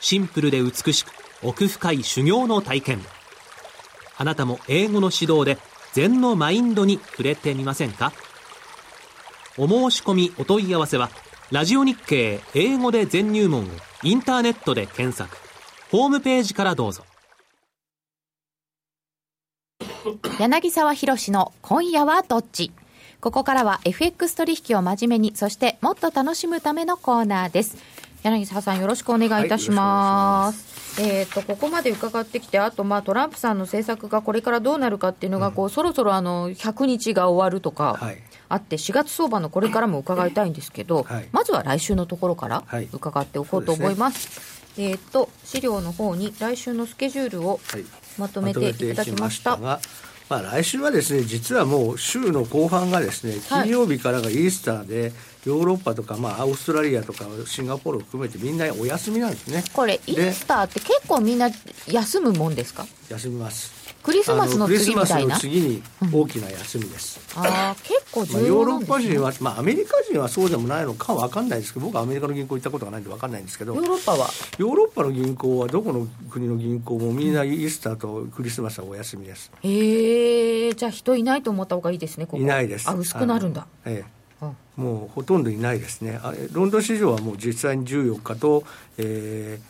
[0.00, 3.04] シンプルで美しく奥深い修行の体験
[4.16, 5.58] あなたも英語の指導で
[5.92, 8.12] 禅のマインドに触れてみませんか？
[9.58, 11.10] お申し込みお問い合わせは、
[11.50, 13.66] ラジオ日経英語で禅入門を
[14.04, 15.36] インターネットで検索。
[15.90, 17.04] ホームページからどうぞ。
[20.38, 22.70] 柳沢博の今夜はどっち？
[23.20, 27.76] ここからは FX 取引を真面目に、そしてもっと楽しむためのコーナーです。
[28.22, 30.64] 柳沢さんよろしくお願いいたします。
[30.64, 37.98] はいえーと、ここまで伺ってきて、あと、まあ、トランプさんの政策がこれからどうなるかっていうのが、こう、うん、そろそろあの100日が終わるとか、
[38.48, 44.40] あって、4月相場のこれからも伺いたいんですけど、はい、まずは来週のところから伺っておこうと思います。
[44.76, 47.60] はい、えーと、資料の方に来週のスケジュールを
[48.18, 49.56] まとめていただきました。
[49.56, 55.12] はいまあ、来週はですね実はもう週の後半がですね金曜日からがイースターで、
[55.44, 59.64] ヨーロッパとか、まあ、オーストラリアとかシンガポールを含めてみんなお休みなんですね。
[59.72, 61.48] これイースターって結構みんな
[61.88, 62.86] 休むもんですか？
[63.08, 65.38] 休みますクリスマスの次みたいな？
[65.38, 65.82] 次に
[66.12, 74.28] 大きな休みです、うん、ああ結構重要、ね、ヨーロッパ人は、まあ、アメリカ人はそうでもないのか分かんないですけど僕はアメリカの銀行行ったことがないんで分かんないんですけどヨーロッパは？
[74.58, 79.52] ヨーロッパの銀行はどこの国の銀行もみんなイースターとクリスマスはお休みです。
[79.62, 82.38] へえじゃあ人いないと思った方がいいですねここ。
[82.38, 82.88] いないです。
[82.88, 83.66] あ薄くなるんだ。
[83.84, 84.19] ええ
[84.76, 86.18] もうほとんどいないですね、
[86.52, 88.64] ロンドン市場はもう実際に14日と、
[88.96, 89.60] え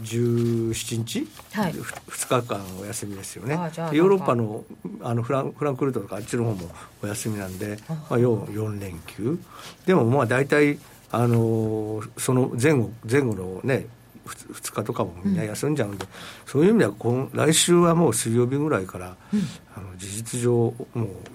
[0.00, 4.64] ー、17日、はい、2日間お休みですよね、ヨーロッパの
[5.02, 6.70] あのフランフランクフルトとかあっちの方も
[7.02, 9.38] お休みなんで、まあ、要4連休、
[9.86, 10.78] でもまあ大体、
[11.10, 13.86] あのその前後前後のね、
[14.26, 16.10] 2日とかもみんな休んじゃうんで、うん、
[16.46, 19.40] そういう意味では今来週はもう水曜日ぐらいから、うん、
[19.76, 20.74] あの事実上も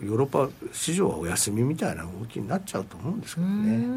[0.02, 3.88] うヨーロッパ市場はお休みみたいな動きになっちゃうと思うんですけどね。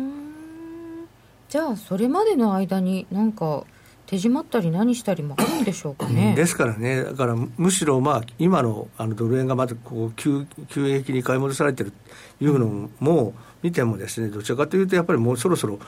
[1.48, 3.64] じゃあそれまでの間になんか
[4.10, 6.34] 手締まったり何したりもあるんでしょうかね。
[6.34, 11.92] ですからね、だからむしろ、まあ、今のあのドル円がまずこう急急激に買い戻されてる
[12.38, 15.78] というのも見てもですね、どちらかというと、やっぱりもうそろそろ、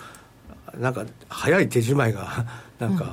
[0.78, 2.46] なんか早い手締まいが、
[2.82, 3.10] なんか、うん、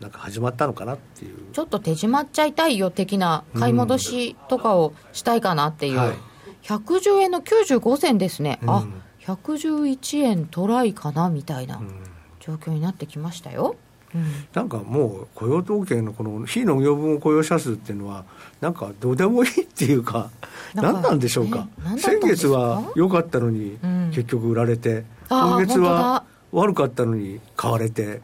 [0.00, 1.36] なんか始まったのかなっていう。
[1.52, 5.92] ちょっと手締まっちゃいたいよ的な買い戻しとかをしたいかなっていう。
[5.94, 6.16] うんはい、
[6.62, 8.58] 110円の95銭ですね。
[8.62, 8.86] うん、あ
[9.22, 11.80] 111円トライかなみたいな
[12.40, 13.76] 状況になってきましたよ。
[14.54, 18.24] なんかもう雇用統計のこの非農業分雇用者数っていうのは、
[18.60, 20.30] なんかどうでもいいっていうか、
[20.74, 21.68] 何なんでしょうか、
[21.98, 23.78] 先月は良かったのに、
[24.10, 28.22] 結局売られて、今月は悪かったのに買われて、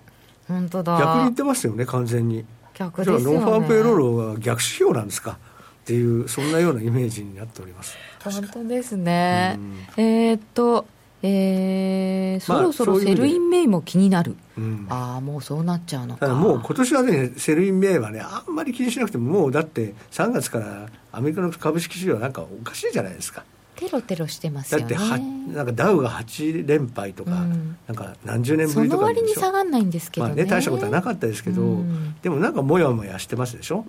[0.52, 2.44] 本当だ逆に言ってますよね、完全に。
[2.74, 5.36] 逆ですよ、ね、 non-farm payroll は逆指標なんですかっ
[5.84, 7.96] ていう、そんなようなイメージになっております。
[8.22, 9.58] 本当ですね。
[9.96, 10.86] えー、っと
[11.24, 16.26] えー、そろそろ sell in May も気になる、うん、ああ、もうそうなっちゃうのか。
[16.34, 23.44] もう今年はね、 sell in May はね、あんまり気にしなくても、もうだって3月からアメリカの株式市場はなんかおかしいじゃないですか。
[23.82, 24.94] テロテロしてますよね。
[24.94, 30.34] だっては、なんかダウが8連敗とか、うん、なんか何十年ぶりとかその割に下がらないんですけどね。
[30.34, 33.84] まあね、大したことはなかったですけど、うん、でもなんかもやもやしてますでしょ？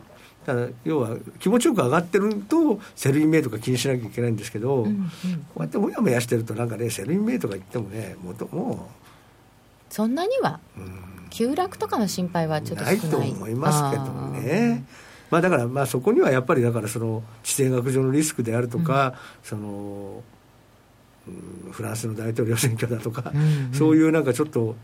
[0.46, 5.10] だから要は気持ちよく上がってると sell in May とか気にしなきゃいけないんですけど、うんうん、こ
[5.58, 14.04] うやってもやもやしてるとなんかね sell in May とか言ってもねもうもうそんなには、うん、急落とかの心配はちょっとないと思いますけど
[14.42, 14.84] ね。
[15.34, 20.22] まあ、だからまあそこにはやっぱりだからその地政学上のリスクであるとか、うん、その
[21.72, 23.42] フランスの大統領選挙だとか、うん。
[23.42, 24.76] うん、そういうなんかちょっと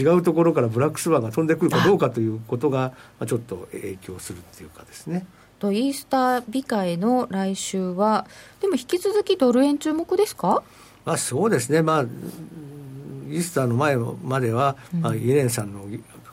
[0.00, 5.26] 違うところからブラックスワンが飛んでくるかどうかということが、まあ、ちょっと影響するっていうかですね。
[5.58, 8.26] とイースター控えの来週は、
[8.62, 10.62] でも引き続きドル円注目ですか、
[11.04, 15.84] まあ、そうですね、まあ、イースターの前までは、うん、まあ、イレンさんの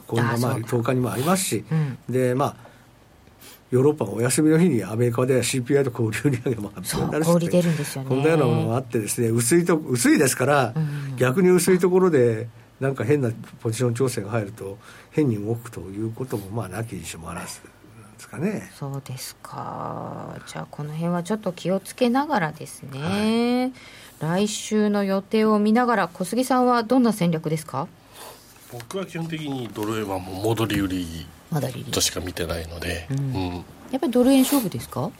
[0.07, 2.55] 講演がまあ10日にもありますし、うん、でまあ、
[3.71, 6.13] ヨーロッパお休みの日にアメリカでは CPI と小売売
[6.45, 12.47] 上も発表になるし、ね、こんなようなものがあってですね薄いと薄いですから、うん、逆に薄いところで
[12.79, 14.77] なんか変なポジション調整が入ると
[15.11, 17.69] 変に動くということもまあなきにしもあらずで
[18.19, 18.71] すかね。
[18.77, 20.37] そうですか。
[20.47, 23.71] じゃあこの辺はちょっと気をつけながらですね、
[24.21, 27.87] はい、来週の予定を見ながら小杉さんはどんな戦略ですか？
[28.71, 31.27] 僕は基本的にドル円はもう戻り売り
[31.91, 33.17] としか見てないので、うん。
[33.17, 33.53] うん、
[33.91, 35.11] やっぱりドル円勝負ですか？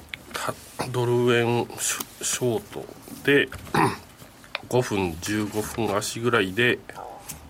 [0.92, 1.66] ドル円
[2.22, 2.86] ショート
[3.24, 3.48] で
[4.70, 6.80] 5分15分足ぐらいで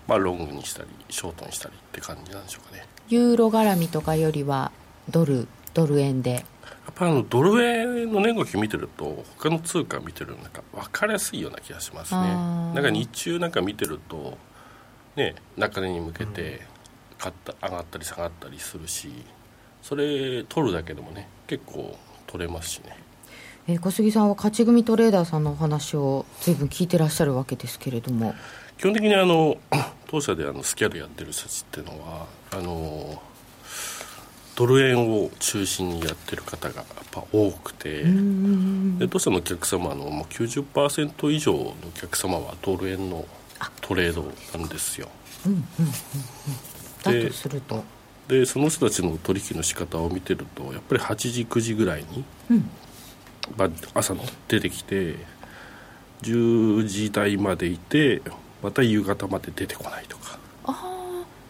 [0.06, 2.86] まあ、ロングにしたりショートにしたりって感じなんでしょうかね。
[3.08, 4.70] ユーロ絡みとかよりは
[5.10, 6.30] ドルドル円で。
[6.32, 6.38] や
[6.92, 12.20] っぱりあのドル円の値動き見てると他の通貨見てるなんか分かりやすいような気がしますね。
[12.20, 14.38] なんか日中なんか見てると
[15.16, 16.60] ね中値に向けて
[17.18, 19.10] 買った上がったり下がったりするし
[19.82, 21.96] それ取るだけでもね結構
[22.26, 22.96] 取れますしね。
[23.68, 28.34] えー、小杉さんは勝ち組トレーダーさんのお話を随分聞いてらっしゃるわけですけれども。
[28.78, 29.56] 基本的にあの
[30.06, 33.20] 当社であのスキャルやってる人たちっていうのはあの
[34.54, 43.24] ドル円を中心にやってる方がやっぱ多くてで当社のお客様のもう90%以上のお客様はドル円の
[43.80, 44.22] トレード
[44.58, 45.08] なんですよ。
[47.06, 47.84] だとすると。
[48.28, 52.70] でその人たちの取引の仕方を見てるとやっぱり8時9時ぐらいに、うん、
[53.56, 55.14] まあ、朝の出てきて
[56.22, 58.22] 10時台までいて
[58.62, 60.38] また夕方まで出てこないとか。
[60.64, 60.96] ああ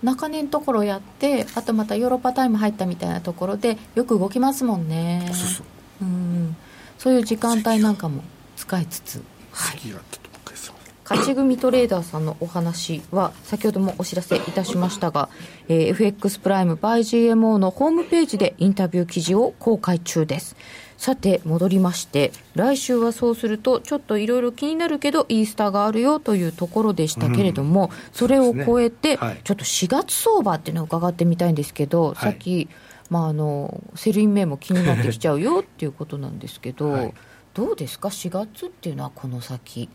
[0.03, 5.27] 中年ところやってあとまたヨーロッパタイム入ったみたいなところでよく動きますもんね。
[5.29, 5.67] そうそう
[6.03, 6.05] う。
[6.05, 6.57] ん
[6.99, 8.23] そういう時間帯なんかも
[8.57, 9.23] 使いつつ。
[9.53, 9.79] はい
[11.09, 15.29] 勝ち組トレーダーさんのお話は先ほどもお知らせいたしましたが、
[15.69, 20.57] えー、FX プライム by GMO のホームページでインタビュー記事を公開中です。
[20.97, 29.17] さて戻りまして来週はそうするとちょっといろいろ気になるけどイースターがあるよというところでしたけれども、うん、それを超えて、ね。
[29.17, 32.69] はい、ちょっと4月相場っていうのを伺ってみたいんですけど、はい、さっき、
[33.11, 37.15] まあ、あのセルインメも気になってきちゃうよっていうことなんですけど、はい、
[37.55, 39.89] どうですか？4月っていうのはこの先。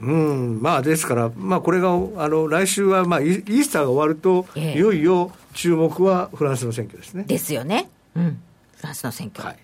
[0.00, 0.62] うん。
[0.62, 7.24] まあ、ですから、まあ、これがあの来週は、まあ、イースターが終わると、ええ、いよいよ注目はフランスの選挙ですね。
[7.24, 7.88] ですよね。
[8.14, 8.40] うん、
[8.76, 9.44] フランスの選挙。
[9.44, 9.58] はい。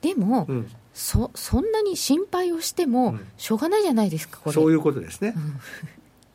[0.00, 4.54] でも、うん、そそんなに心配をしてもしょうがないじゃないですか、これ。
[4.54, 5.60] そういうことですね、うん、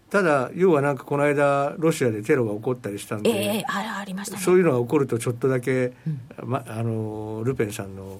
[0.09, 8.19] ただ要はなんかこの間ロシアでテロが起こったりしたんで、えー、あありました、ね、そういうのが起こるとちょっとだけ、うん、ま、あのルペンさんの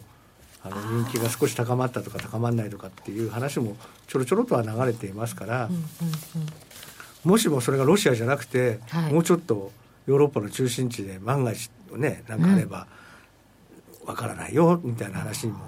[0.66, 9.14] あの人気が少し高まったとか高まらないとかっていう話もちょろちょろとは流れていますから、うんうんうん、もしもそれがロシアじゃなくて、はい。
[9.14, 9.72] もうちょっと
[10.08, 12.88] ヨーロッパの中心地で万が一ねなんかあれば
[14.06, 15.60] わからないよみたいな話にも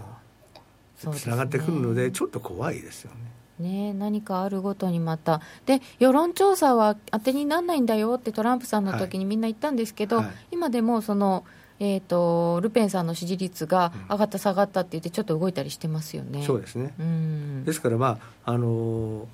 [1.13, 3.27] つながってくるのでちょっと怖いですよね。
[3.59, 10.27] ね、何かあるごとにまた、で世論調査は当てにならないんだよってトランプさんの時にみんな言ったんですけど、はい。
[10.51, 11.43] 今でもその、
[11.79, 16.43] えー、とルペンさんの支持率が上がった、下がったって言って、ちょっと動いたりしてますよね。
[16.43, 16.93] そうですね。
[16.99, 17.63] うん。
[17.65, 19.25] ですからまああのー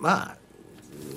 [0.00, 0.36] まあ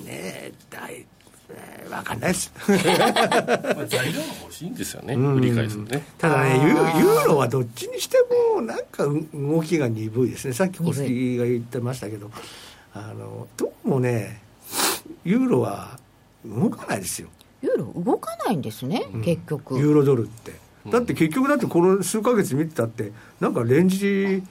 [0.04, 1.04] ね大
[1.50, 2.52] えーわかんないです。
[2.66, 5.36] まあ材料が欲しいんですよねうん。
[5.36, 6.04] 繰り返すね。
[6.18, 6.92] ただねユあー。
[6.92, 8.16] ー、ユーロはどっちにして
[8.54, 12.30] も、なんかう動きが鈍いですね、さっき小杉が言ってましたけど、
[12.94, 14.40] あのどうもね、
[15.24, 15.98] ユーロは
[16.46, 17.28] 動かないですよ、
[17.62, 19.78] ユーロ動かないんですね、うん結局。
[19.78, 20.52] ユーロドルって。
[20.90, 24.42] だって結局、だってこの数ヶ月見てたって、なんかレンジ、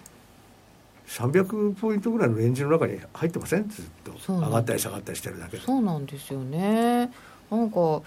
[1.08, 5.64] 300ポイントぐらいのレンジの中に入ってません、ずっと、そうなん上がったり下がったりしてるだけで。
[5.64, 7.12] そうなんですよね。
[7.52, 8.02] なんか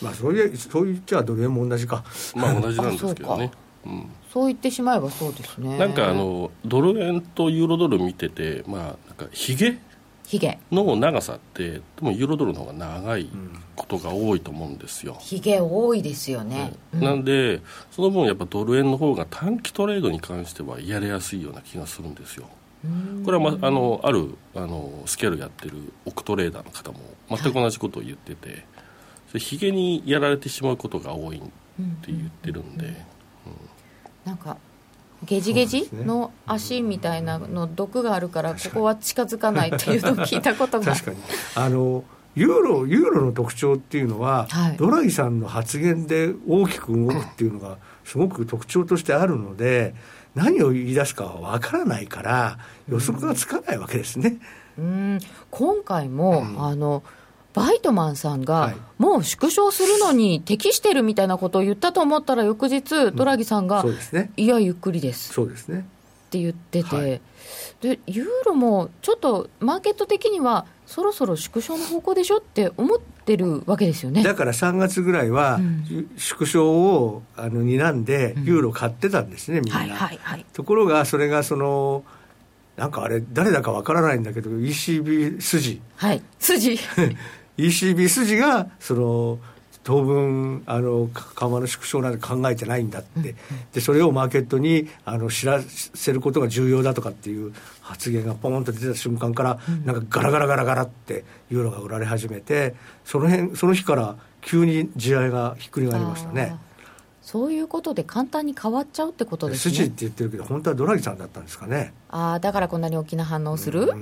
[0.00, 2.02] まあ、そういうそう言っちゃドル円も同じか。
[2.34, 3.50] まあ同じなんですけどね
[3.84, 5.78] うんそう言ってしまえばそうですね。
[5.78, 9.78] なんかあのドル円とユーロドル見ててまあなんかヒゲ
[10.26, 10.58] ヒゲ。
[10.72, 13.28] の長さってでもユーロドルの方が長い
[13.76, 16.72] ことが多いと思うんですよ、ヒゲ多いですよね。
[16.92, 17.00] うん。
[17.00, 17.62] なんで
[17.92, 22.48] その分やっぱドル円の方が短期トレードに関してはやりやすいような気がするんですよ。
[23.24, 26.98] これは、ま、あのあるあのスケールやってるオクトレーダーの方も
[27.28, 28.64] 全く同じことを言ってて、
[29.28, 32.94] それヒゲにやられてしまうことが多いって言ってるんで、
[34.24, 34.56] なんか
[35.24, 40.92] ゲジゲジの足みたいなの毒があるからここは近づかないっていうのを聞いたことが。
[40.94, 41.16] 確かに。
[41.54, 42.04] あの
[42.34, 44.76] ユーロユーロの特徴っていうのは、はい。
[44.76, 49.94] ドラギさんの発言で大きく動くっていうのがすごく特徴としてあるので
[50.34, 52.58] 何を言い出すかは分からないから
[52.88, 54.36] 予測がつかないわけですね。
[54.78, 55.18] うん。
[55.50, 56.62] 今回も、うん。
[56.62, 57.02] あの
[57.56, 58.76] バイトマンさんが、はい。
[58.98, 64.30] もう縮小するのに適してるみたいなことを言ったと思ったら翌日ドラギさんが、そうですね。
[64.36, 65.32] いやゆっくりです。
[65.32, 65.78] そうですね。
[66.26, 67.20] って言ってて、はい。
[67.80, 74.22] でユーロもちょっとマーケット的にはそろそろ縮小の方向でしょって思ってるわけですよね。
[74.22, 76.10] だから3月ぐらいは、うん。
[76.18, 79.78] 縮小をあの睨んでユーロ買ってたんですね、みんな。
[79.78, 80.44] はいはいはい。
[80.52, 82.04] ところがそれがその
[82.76, 86.22] なんかあれ誰だかわからないんだけど ECB 筋はい。
[86.38, 86.78] 筋
[87.58, 89.38] ECB 筋がその
[89.84, 93.36] 当分あのか緩和の縮小なんて考えてないんだって、
[93.72, 106.56] でそれをマーケットにあの知らせることが重要だとかっていう発言がポンと出た瞬間から、なんかガラガラガラガラってユーロが売られ始めてその辺その日から急に地合いがひっくり返りましたね。
[107.22, 109.74] そういうことで簡単に変わっちゃうってことですね。
[109.74, 111.92] 筋って言ってるけど本当はドラギさんだったんですかね。
[112.08, 113.92] ああだからこんなに大きな反応をする、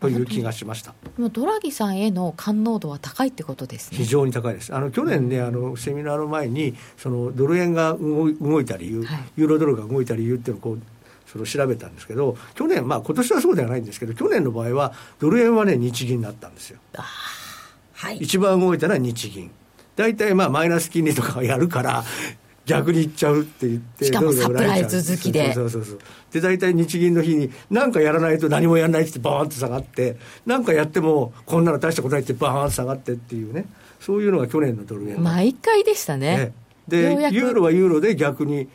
[0.00, 0.94] という気がしました。
[1.32, 4.74] ドラギさんへの感濃度は高いってことですね非常に高いです。
[4.74, 10.80] あの去年ね、あのセミナーの前にそのドル円が動い動いた理由、はいユーロドルが動いた理由っていうのをこう
[11.26, 16.78] その調べたんですけど、去年まあ今年はそうではないんですけど、去年の場合はドル円はね日銀だったんですよ。
[17.92, 19.50] はい一番動いたのは日銀。
[19.96, 22.04] 大体まあマイナス金利とかをやるから。
[22.68, 25.54] 逆にいっちゃうって言ってしかもサプライズ好きで。
[25.54, 25.98] そうそうそう
[26.30, 33.64] で大体日銀の日に何かやらないと何もやらないってバーンと下がって何かやってもこんなの大したことないってバーンと下がってっていうね。
[34.00, 35.22] そういうのが去年のドル円。
[35.22, 36.36] 毎回でしたね。
[36.36, 36.52] ね、
[36.86, 38.68] でユーロはユーロで逆に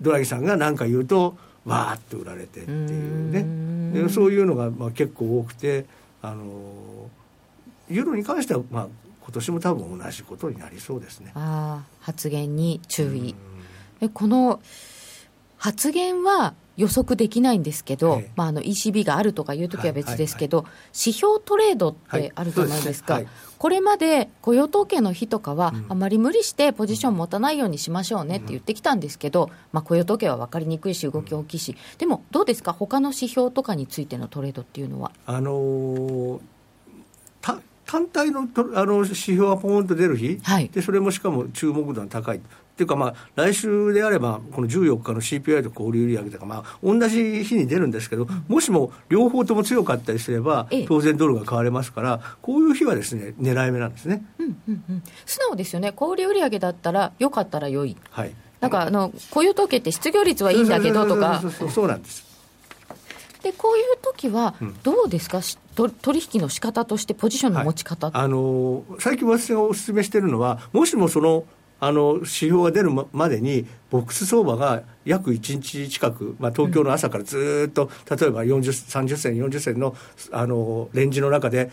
[0.00, 3.40] ドラギさんが何か言うとわーっと売られてっていうね。
[3.42, 3.92] ん。
[3.92, 5.86] でそういうのがまあ結構多くて
[6.22, 6.44] あの
[7.90, 8.88] ユーロに関してはまあ
[9.30, 11.30] 今年も多分同じことになりそうですね。
[11.36, 13.36] ああ発言に注意。
[14.00, 14.60] えこの
[15.56, 18.30] 発言は予測できないんですけど、ええ。
[18.34, 23.22] まあ、あの ECB があるとかいう時は別ですけど、は指標トレードってあるじゃないですか、はい。
[23.22, 25.86] すねこれまで雇用統計の日とかは、うん。
[25.90, 32.72] あまり無理してポジション持たないようにしましょうねって言ってきたんですけど、まあ、雇用統計は分かりにくいし動き大きいし、でもどうですか？
[32.72, 35.12] 他の指標とかについてのトレードっていうのは。
[35.26, 36.40] あのー
[37.42, 37.60] た
[37.90, 40.68] 単体のとあの指標がポーンと出る日、はい。
[40.68, 42.36] でそれもしかも注目度が高い。
[42.36, 42.40] っ
[42.80, 50.86] ていうか、まあ、来週であればこの14日の CPI と小売売上とか、まあ、同じ日に出るんですけど、もしも両方とも強かったりすればええ。
[50.86, 54.24] 当然ドルが買われますからこういう日はですね狙い目なんですね。
[55.26, 55.90] 素直ですよね。
[55.90, 57.96] 小売売上だったらよかったら良い。
[58.10, 58.32] はい。
[58.60, 61.42] なんかあの雇用統計って失業率はいいんだけどとか。
[61.68, 62.29] そうなんです
[63.42, 64.76] でこういう時はうん。
[64.82, 71.44] どうですか、しと取引の仕方としてポジションの持ち方って、あの最近私がお勧めしているのはもしもその
[71.80, 79.96] あの指標が出るままでにボックス相場が約1日近く、まあ、東京の朝からずーっと、例えば40 30銭40銭の
[80.30, 81.70] あのレンジの中で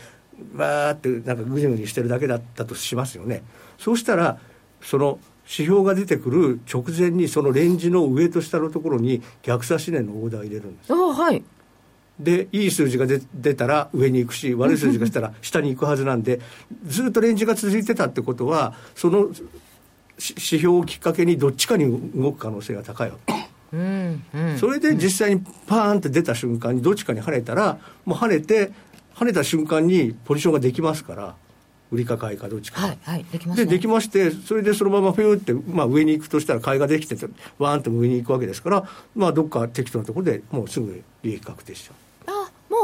[0.56, 3.44] わーってなんかぐにぐにしてるだけだったとしますよね。
[3.78, 4.40] そうしたら
[4.82, 10.94] その指標が出てくる直前にそのレンジの上と下のところに逆差し値のオーダー入れるんです。
[10.94, 11.44] あはい
[12.20, 16.40] でいい数字が出出たら上に行くし悪い数字がしたら 下に行くはずなんで
[16.86, 19.30] ずっとレンジが続いてたってことはその
[20.18, 23.34] し指標をきっかけにどっちかに動く可能性が高いわけ。
[23.74, 24.58] うんうん。
[24.58, 28.72] それで実際にパーンって出た瞬間にどっちかに跳ねたらもう跳ねて
[29.16, 31.36] 跳ねた瞬間にポジションができますから
[31.92, 33.66] 売りか買いかどっちか、はいはいできますね。
[33.66, 37.28] でできましてそれでそのままフィューって、まあ、上に行くとしたら買いができてて
[37.60, 42.07] ワーンと上に行くわけですから、まあ、どっか適当なところでもうすぐ利益確定しちゃう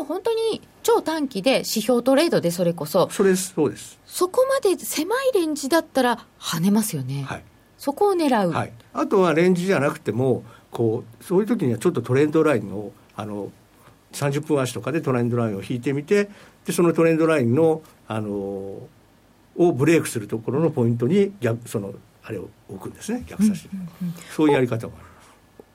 [0.04, 4.00] う本当に超短期で指標トレードでそれこそそれそうです。
[4.06, 7.44] そこまで狭いレンジだったら跳ねますよね、はい。
[7.78, 13.52] そこを狙う、はい、あとはレンジじゃなくてもこうそういう時にはちょっとトレンドラインをあの
[14.14, 16.30] 30分足とかでトレンドラインを引いてみて
[16.66, 18.88] でそのトレンドラインのあのを
[19.72, 21.94] ブレイクするところのポイントに逆その
[22.24, 23.24] あれを置くんですね。
[23.28, 23.70] 逆差し、
[24.36, 25.13] そういうやり方もある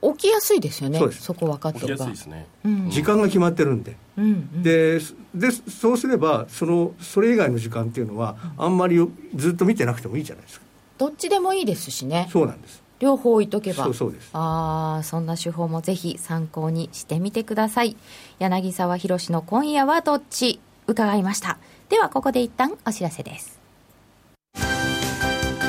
[0.00, 1.34] 起きやすいですよねそうです。
[1.34, 2.46] こ分かって起きればね。
[2.64, 2.90] うん。
[2.90, 4.62] 時間が決まってるんで、うんうん。
[4.62, 5.00] で
[5.34, 8.96] でそうすればそのそれ以外の時間っていうのはあんまり
[9.34, 10.66] ずっと見てなくてもいいじゃないですか。
[10.98, 12.28] どっちでもいいですしね。
[12.30, 12.82] そうなんです。
[13.00, 13.84] 両方置いとけば。
[13.84, 14.30] そうそうです。
[14.32, 17.96] ああそんな手法もぜひ参考にしてみてください。
[18.38, 20.60] 柳沢博の今夜はどっち？
[20.86, 21.58] 伺いました。
[21.88, 23.58] ではここで一旦お知らせです。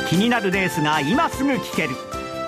[0.09, 1.89] 気になるレースが今すぐ聞ける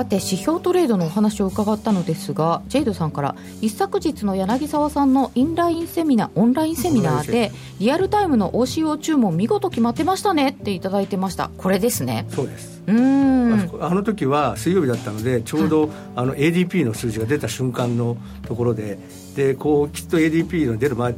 [0.00, 11.50] さて指標トレードのお話を伺ったのですがジェイドさんから一昨日の柳沢さんのインラインセミナーオンラインセミナーでリアルタイムの OCO 注文見事決まってましたねっていただいてました。
[11.58, 12.26] これですね。
[12.30, 12.82] そうです。
[12.86, 13.84] うーん。
[13.84, 18.98] あの時は水曜日だったのでちょうどあの ADP の数字が出た瞬間のところで
[19.36, 21.14] でこうきっと ADP の出る前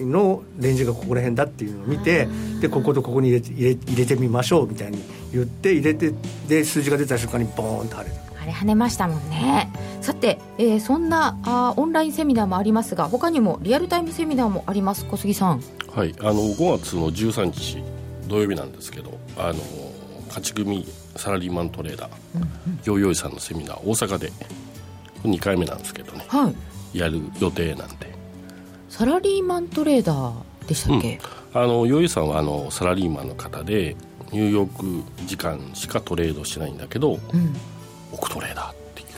[0.00, 2.26] のレンジがここら辺だっていうのを見て
[2.60, 4.98] でこことここに入れて入れ入れてみましょうみたいに
[5.36, 6.12] 言って入れて
[6.48, 9.70] で数字が出た瞬間にボーンと跳ねたあれ跳ねましたもんね。
[10.00, 15.04] さて、えーそんなあーオンラインセミナーもありますが他にもリアルタイムセミナーもあります。
[15.06, 15.62] 小杉さん。
[15.92, 17.82] はいあの5月の13日
[18.28, 19.58] 土曜日なんですけどあの
[20.28, 22.10] 勝ち組サラリーマントレーダー、
[22.84, 24.30] ヨーヨーイさんのセミナー大阪で
[25.22, 26.24] 2回目なんですけどね。
[26.28, 26.50] は
[26.94, 26.98] い。
[26.98, 28.14] やる予定なんで。
[28.88, 31.20] サラリーマントレーダーでしたっけ、
[31.52, 33.96] あのヨーヨーさんはあのサラリーマンの方で
[34.32, 37.56] ニューヨーク時間しかトレードしないんだけど、うん。
[38.12, 39.08] 億トレーダーっていう。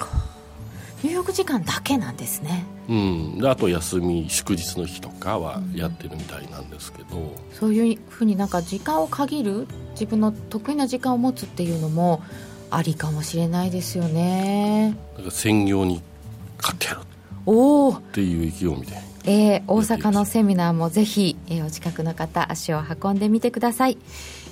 [1.05, 2.65] 入浴時間だけなんですね。
[2.89, 12.23] うん、であと休み祝日の日とかはやってるみたいなんですけど、そういうふうになんか時間を限る自分の得意な時間を持つっていうのも
[12.71, 14.97] ありかもしれないですよね。
[15.15, 16.03] だから専業に
[16.57, 17.01] 買ってやる。
[17.47, 18.97] おおっていう意気込みで。
[19.25, 23.99] えー大阪のセミナーもぜひ、えーお近くの方足を運んでみてください、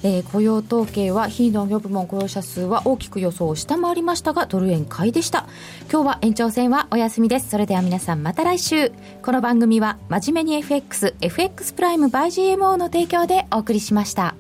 [0.03, 5.47] えー雇用統計は非農業部門雇用者数は大きく予想を下回りましたがドル円買いでした。
[5.91, 8.93] 今日は延長戦はお休みですそれでは皆さんまた来週
[9.23, 14.35] この番組は真面目に FXFX プライム by GMO の提供でお送りしました